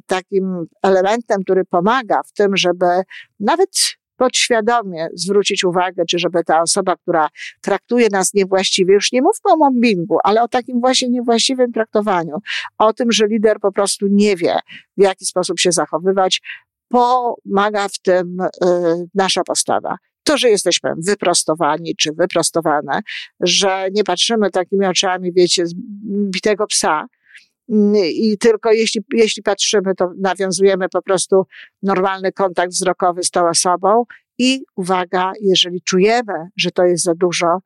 takim 0.05 0.65
elementem, 0.83 1.43
który 1.43 1.65
pomaga 1.65 2.23
w 2.23 2.33
tym, 2.33 2.57
żeby 2.57 2.85
nawet 3.39 3.69
podświadomie 4.17 5.07
zwrócić 5.13 5.63
uwagę, 5.63 6.03
czy 6.09 6.19
żeby 6.19 6.43
ta 6.43 6.61
osoba, 6.61 6.95
która 6.95 7.29
traktuje 7.61 8.07
nas 8.11 8.33
niewłaściwie, 8.33 8.93
już 8.93 9.11
nie 9.11 9.21
mówmy 9.21 9.51
o 9.51 9.57
mobbingu, 9.57 10.17
ale 10.23 10.41
o 10.41 10.47
takim 10.47 10.79
właśnie 10.79 11.09
niewłaściwym 11.09 11.71
traktowaniu, 11.71 12.37
o 12.77 12.93
tym, 12.93 13.11
że 13.11 13.27
lider 13.27 13.59
po 13.59 13.71
prostu 13.71 14.07
nie 14.09 14.35
wie, 14.35 14.59
w 14.97 15.01
jaki 15.01 15.25
sposób 15.25 15.59
się 15.59 15.71
zachowywać, 15.71 16.41
pomaga 16.89 17.87
w 17.87 17.99
tym 17.99 18.37
y, 18.41 18.47
nasza 19.15 19.43
postawa. 19.43 19.97
To, 20.23 20.37
że 20.37 20.49
jesteśmy 20.49 20.93
wyprostowani 20.97 21.95
czy 21.95 22.11
wyprostowane, 22.13 23.01
że 23.39 23.87
nie 23.91 24.03
patrzymy 24.03 24.51
takimi 24.51 24.85
oczami, 24.85 25.33
wiecie, 25.33 25.67
z 25.67 25.73
bitego 26.31 26.67
psa, 26.67 27.05
i 28.03 28.37
tylko 28.39 28.71
jeśli, 28.71 29.01
jeśli 29.13 29.43
patrzymy, 29.43 29.95
to 29.95 30.11
nawiązujemy 30.17 30.89
po 30.89 31.01
prostu 31.01 31.43
normalny 31.83 32.31
kontakt 32.31 32.71
wzrokowy 32.71 33.23
z 33.23 33.31
tą 33.31 33.49
osobą 33.49 34.03
i 34.37 34.63
uwaga, 34.75 35.31
jeżeli 35.41 35.81
czujemy, 35.81 36.33
że 36.57 36.71
to 36.71 36.85
jest 36.85 37.03
za 37.03 37.13
dużo, 37.15 37.57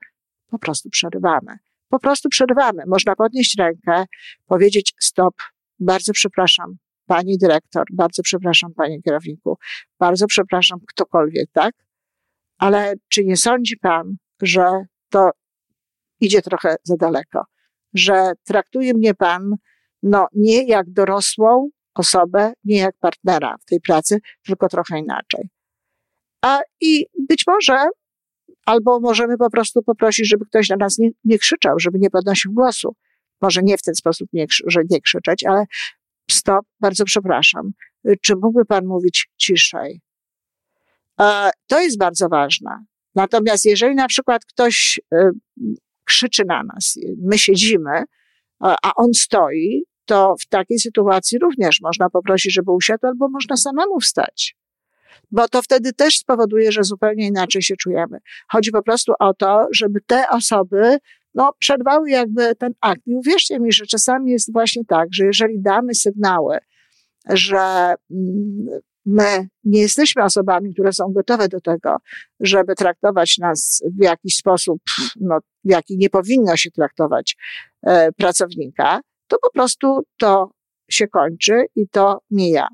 po 0.49 0.59
prostu 0.59 0.89
przerywamy. 0.89 1.57
Po 1.89 1.99
prostu 1.99 2.29
przerywamy. 2.29 2.83
Można 2.87 3.15
podnieść 3.15 3.55
rękę, 3.57 4.05
powiedzieć 4.45 4.93
stop, 4.99 5.35
bardzo 5.79 6.13
przepraszam, 6.13 6.77
pani 7.11 7.37
dyrektor, 7.37 7.83
bardzo 7.93 8.23
przepraszam, 8.23 8.73
panie 8.73 9.01
kierowniku, 9.01 9.57
bardzo 9.99 10.27
przepraszam 10.27 10.79
ktokolwiek, 10.87 11.49
tak? 11.53 11.75
Ale 12.57 12.93
czy 13.07 13.23
nie 13.25 13.37
sądzi 13.37 13.77
pan, 13.77 14.15
że 14.41 14.65
to 15.09 15.29
idzie 16.19 16.41
trochę 16.41 16.75
za 16.83 16.97
daleko? 16.97 17.43
Że 17.93 18.31
traktuje 18.43 18.93
mnie 18.93 19.13
pan 19.13 19.55
no 20.03 20.27
nie 20.33 20.63
jak 20.63 20.89
dorosłą 20.89 21.69
osobę, 21.95 22.53
nie 22.63 22.77
jak 22.77 22.95
partnera 22.99 23.55
w 23.61 23.65
tej 23.65 23.81
pracy, 23.81 24.19
tylko 24.45 24.67
trochę 24.67 24.99
inaczej. 24.99 25.49
A 26.41 26.59
i 26.81 27.05
być 27.29 27.43
może, 27.47 27.77
albo 28.65 28.99
możemy 28.99 29.37
po 29.37 29.49
prostu 29.49 29.83
poprosić, 29.83 30.29
żeby 30.29 30.45
ktoś 30.45 30.69
na 30.69 30.75
nas 30.75 30.97
nie, 30.97 31.09
nie 31.23 31.39
krzyczał, 31.39 31.79
żeby 31.79 31.99
nie 31.99 32.09
podnosił 32.09 32.53
głosu. 32.53 32.95
Może 33.41 33.63
nie 33.63 33.77
w 33.77 33.81
ten 33.81 33.95
sposób, 33.95 34.29
nie, 34.33 34.45
że 34.67 34.81
nie 34.89 35.01
krzyczeć, 35.01 35.43
ale 35.45 35.65
stop, 36.33 36.65
bardzo 36.79 37.05
przepraszam. 37.05 37.71
Czy 38.21 38.35
mógłby 38.35 38.65
pan 38.65 38.85
mówić 38.85 39.29
ciszej? 39.37 40.01
To 41.67 41.79
jest 41.81 41.97
bardzo 41.97 42.29
ważne. 42.29 42.85
Natomiast 43.15 43.65
jeżeli 43.65 43.95
na 43.95 44.07
przykład 44.07 44.45
ktoś 44.45 44.99
y, 45.13 45.17
krzyczy 46.03 46.45
na 46.45 46.63
nas, 46.63 46.99
my 47.21 47.37
siedzimy, 47.37 48.03
a 48.59 48.93
on 48.95 49.13
stoi, 49.13 49.83
to 50.05 50.35
w 50.41 50.45
takiej 50.45 50.79
sytuacji 50.79 51.39
również 51.39 51.81
można 51.81 52.09
poprosić, 52.09 52.53
żeby 52.53 52.71
usiadł, 52.71 53.07
albo 53.07 53.29
można 53.29 53.57
samemu 53.57 53.99
wstać. 53.99 54.55
Bo 55.31 55.47
to 55.47 55.61
wtedy 55.61 55.93
też 55.93 56.17
spowoduje, 56.17 56.71
że 56.71 56.83
zupełnie 56.83 57.27
inaczej 57.27 57.61
się 57.61 57.75
czujemy. 57.75 58.17
Chodzi 58.47 58.71
po 58.71 58.83
prostu 58.83 59.13
o 59.19 59.33
to, 59.33 59.67
żeby 59.71 60.01
te 60.07 60.29
osoby 60.29 60.97
no, 61.35 61.53
przerwały 61.59 62.09
jakby 62.09 62.55
ten 62.55 62.73
akt. 62.81 63.01
I 63.07 63.15
uwierzcie 63.15 63.59
mi, 63.59 63.71
że 63.71 63.85
czasami 63.85 64.31
jest 64.31 64.53
właśnie 64.53 64.85
tak, 64.85 65.07
że 65.11 65.25
jeżeli 65.25 65.61
damy 65.61 65.95
sygnały, 65.95 66.57
że 67.29 67.93
mm, 68.11 68.81
my 69.05 69.47
nie 69.63 69.81
jesteśmy 69.81 70.23
osobami, 70.23 70.73
które 70.73 70.93
są 70.93 71.13
gotowe 71.13 71.47
do 71.47 71.61
tego, 71.61 71.97
żeby 72.39 72.75
traktować 72.75 73.37
nas 73.37 73.83
w 73.99 74.03
jakiś 74.03 74.35
sposób, 74.35 74.81
no, 75.21 75.39
w 75.39 75.69
jaki 75.69 75.97
nie 75.97 76.09
powinno 76.09 76.57
się 76.57 76.71
traktować 76.71 77.37
e, 77.83 78.11
pracownika, 78.11 79.01
to 79.27 79.37
po 79.41 79.51
prostu 79.51 80.03
to 80.17 80.51
się 80.89 81.07
kończy 81.07 81.65
i 81.75 81.87
to 81.87 82.21
mija. 82.31 82.67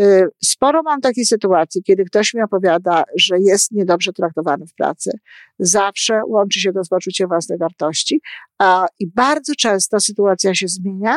Y, 0.00 0.26
sporo 0.44 0.82
mam 0.82 1.00
takiej 1.00 1.24
sytuacji, 1.24 1.82
kiedy 1.82 2.04
ktoś 2.04 2.34
mi 2.34 2.42
opowiada, 2.42 3.04
że 3.16 3.40
jest 3.40 3.72
niedobrze 3.72 4.12
traktowany 4.12 4.66
w 4.66 4.74
pracy. 4.74 5.10
Zawsze 5.58 6.20
łączy 6.26 6.60
się 6.60 6.72
to 6.72 6.84
z 6.84 6.88
poczuciem 6.88 7.28
własnej 7.28 7.58
wartości, 7.58 8.20
a, 8.58 8.86
i 8.98 9.06
bardzo 9.06 9.54
często 9.54 10.00
sytuacja 10.00 10.54
się 10.54 10.68
zmienia, 10.68 11.16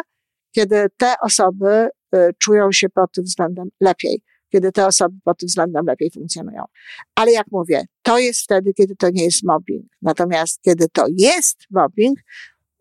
kiedy 0.51 0.87
te 0.97 1.13
osoby 1.21 1.89
y, 2.15 2.17
czują 2.39 2.71
się 2.71 2.89
pod 2.89 3.11
tym 3.11 3.23
względem 3.23 3.69
lepiej, 3.81 4.21
kiedy 4.51 4.71
te 4.71 4.87
osoby 4.87 5.17
pod 5.23 5.37
tym 5.37 5.47
względem 5.47 5.85
lepiej 5.85 6.11
funkcjonują. 6.11 6.63
Ale 7.15 7.31
jak 7.31 7.45
mówię, 7.51 7.85
to 8.01 8.17
jest 8.19 8.41
wtedy, 8.41 8.73
kiedy 8.73 8.95
to 8.95 9.09
nie 9.09 9.25
jest 9.25 9.43
mobbing. 9.43 9.85
Natomiast 10.01 10.61
kiedy 10.61 10.85
to 10.93 11.05
jest 11.17 11.57
mobbing, 11.71 12.19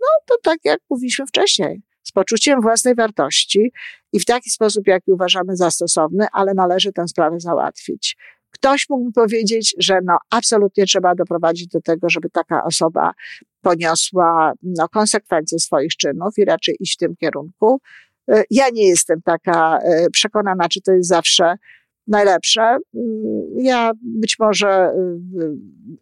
no 0.01 0.07
to 0.27 0.35
tak 0.43 0.59
jak 0.65 0.81
mówiliśmy 0.91 1.27
wcześniej, 1.27 1.83
z 2.07 2.13
poczuciem 2.13 2.61
własnej 2.61 2.95
wartości 2.95 3.73
i 4.13 4.21
w 4.21 4.25
taki 4.25 4.51
sposób, 4.51 4.87
jaki 4.87 5.13
uważamy 5.13 5.57
za 5.57 5.71
stosowny, 5.71 6.27
ale 6.33 6.55
należy 6.55 6.93
tę 6.93 7.09
sprawę 7.09 7.41
załatwić. 7.41 8.17
Ktoś 8.51 8.89
mógłby 8.89 9.13
powiedzieć, 9.13 9.75
że 9.79 9.99
no, 10.05 10.19
absolutnie 10.31 10.87
trzeba 10.87 11.15
doprowadzić 11.15 11.69
do 11.69 11.81
tego, 11.81 12.11
żeby 12.11 12.31
taka 12.31 12.65
osoba 12.65 13.13
poniosła 13.61 14.53
no, 14.63 14.89
konsekwencje 14.89 15.59
swoich 15.59 15.97
czynów 15.97 16.39
i 16.39 16.45
raczej 16.45 16.77
iść 16.81 16.95
w 16.95 16.99
tym 16.99 17.17
kierunku. 17.17 17.81
E, 18.31 18.45
ja 18.51 18.65
nie 18.73 18.89
jestem 18.89 19.23
taka 19.23 19.79
e, 19.79 20.11
przekonana, 20.11 20.69
czy 20.69 20.81
to 20.81 20.93
jest 20.93 21.09
zawsze 21.09 21.57
najlepsze. 22.07 22.63
Mm, 22.63 22.81
ja 23.59 23.93
być 24.03 24.39
może, 24.39 24.69
e, 24.69 24.95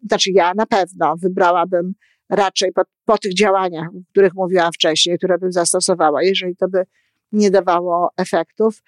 znaczy 0.07 0.31
ja 0.31 0.53
na 0.53 0.65
pewno 0.65 1.15
wybrałabym 1.17 1.93
raczej 2.29 2.71
po, 2.71 2.81
po 3.05 3.17
tych 3.17 3.33
działaniach, 3.33 3.87
o 3.87 4.11
których 4.11 4.33
mówiłam 4.33 4.71
wcześniej, 4.73 5.17
które 5.17 5.37
bym 5.37 5.51
zastosowała, 5.51 6.23
jeżeli 6.23 6.55
to 6.55 6.67
by 6.67 6.83
nie 7.31 7.51
dawało 7.51 8.09
efektów. 8.17 8.83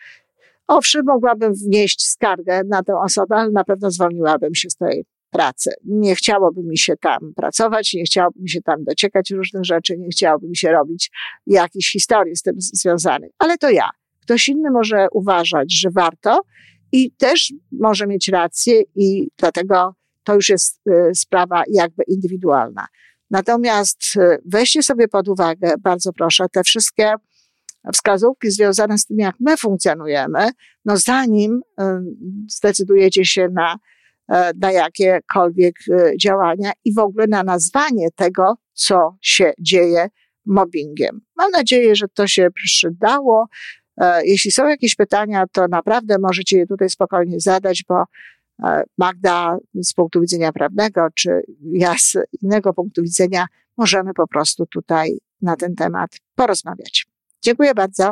Owszem, 0.67 1.05
mogłabym 1.05 1.53
wnieść 1.53 2.07
skargę 2.07 2.61
na 2.65 2.83
tę 2.83 2.93
osobę, 2.99 3.35
ale 3.35 3.51
na 3.51 3.63
pewno 3.63 3.91
zwolniłabym 3.91 4.55
się 4.55 4.69
z 4.69 4.75
tej 4.75 5.05
pracy. 5.31 5.71
Nie 5.85 6.15
chciałoby 6.15 6.63
mi 6.63 6.77
się 6.77 6.97
tam 6.97 7.33
pracować, 7.35 7.93
nie 7.93 8.03
chciałoby 8.03 8.39
mi 8.41 8.49
się 8.49 8.61
tam 8.61 8.83
dociekać 8.83 9.31
różnych 9.31 9.65
rzeczy, 9.65 9.97
nie 9.97 10.09
chciałoby 10.09 10.47
mi 10.47 10.57
się 10.57 10.71
robić 10.71 11.11
jakichś 11.47 11.91
historii 11.91 12.35
z 12.35 12.41
tym 12.41 12.55
związanych. 12.57 13.31
Ale 13.39 13.57
to 13.57 13.69
ja. 13.69 13.89
Ktoś 14.21 14.47
inny 14.47 14.71
może 14.71 15.07
uważać, 15.11 15.73
że 15.79 15.89
warto 15.89 16.41
i 16.91 17.11
też 17.11 17.53
może 17.71 18.07
mieć 18.07 18.27
rację 18.27 18.81
i 18.95 19.27
dlatego 19.37 19.95
to 20.23 20.35
już 20.35 20.49
jest 20.49 20.81
y, 20.87 21.15
sprawa 21.15 21.63
jakby 21.71 22.03
indywidualna. 22.07 22.87
Natomiast 23.31 24.03
e, 24.17 24.37
weźcie 24.45 24.83
sobie 24.83 25.07
pod 25.07 25.27
uwagę, 25.27 25.73
bardzo 25.79 26.13
proszę, 26.13 26.45
te 26.51 26.63
wszystkie 26.63 27.13
wskazówki 27.93 28.51
związane 28.51 28.97
z 28.97 29.05
tym, 29.05 29.17
jak 29.19 29.35
my 29.39 29.57
funkcjonujemy, 29.57 30.49
no 30.85 30.97
zanim 30.97 31.61
e, 31.79 32.03
zdecydujecie 32.49 33.25
się 33.25 33.49
na, 33.53 33.79
e, 34.31 34.51
na 34.61 34.71
jakiekolwiek 34.71 35.75
działania 36.21 36.71
i 36.85 36.93
w 36.93 36.99
ogóle 36.99 37.27
na 37.27 37.43
nazwanie 37.43 38.07
tego, 38.15 38.57
co 38.73 39.17
się 39.21 39.53
dzieje 39.59 40.09
mobbingiem. 40.45 41.21
Mam 41.35 41.51
nadzieję, 41.51 41.95
że 41.95 42.07
to 42.07 42.27
się 42.27 42.47
przydało. 42.51 43.47
Jeśli 44.23 44.51
są 44.51 44.67
jakieś 44.67 44.95
pytania, 44.95 45.45
to 45.51 45.67
naprawdę 45.67 46.15
możecie 46.21 46.57
je 46.57 46.67
tutaj 46.67 46.89
spokojnie 46.89 47.39
zadać, 47.39 47.83
bo 47.87 48.03
Magda 48.97 49.57
z 49.73 49.93
punktu 49.93 50.21
widzenia 50.21 50.51
prawnego, 50.51 51.07
czy 51.15 51.41
ja 51.63 51.95
z 51.97 52.17
innego 52.41 52.73
punktu 52.73 53.03
widzenia, 53.03 53.45
możemy 53.77 54.13
po 54.13 54.27
prostu 54.27 54.65
tutaj 54.65 55.17
na 55.41 55.55
ten 55.55 55.75
temat 55.75 56.09
porozmawiać. 56.35 57.05
Dziękuję 57.41 57.73
bardzo. 57.73 58.11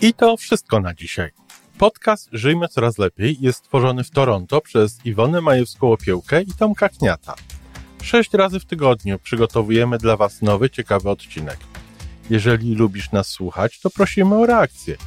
I 0.00 0.14
to 0.14 0.36
wszystko 0.36 0.80
na 0.80 0.94
dzisiaj. 0.94 1.30
Podcast 1.78 2.28
Żyjmy 2.32 2.68
Coraz 2.68 2.98
Lepiej 2.98 3.36
jest 3.40 3.58
stworzony 3.58 4.04
w 4.04 4.10
Toronto 4.10 4.60
przez 4.60 5.06
Iwonę 5.06 5.38
Majewską-Opiełkę 5.38 6.42
i 6.42 6.52
Tomka 6.58 6.88
Kniata. 6.88 7.34
Sześć 8.02 8.34
razy 8.34 8.60
w 8.60 8.64
tygodniu 8.64 9.18
przygotowujemy 9.18 9.98
dla 9.98 10.16
Was 10.16 10.42
nowy, 10.42 10.70
ciekawy 10.70 11.10
odcinek. 11.10 11.56
Jeżeli 12.30 12.74
lubisz 12.74 13.12
nas 13.12 13.28
słuchać, 13.28 13.80
to 13.80 13.90
prosimy 13.90 14.34
o 14.34 14.46
reakcję– 14.46 14.96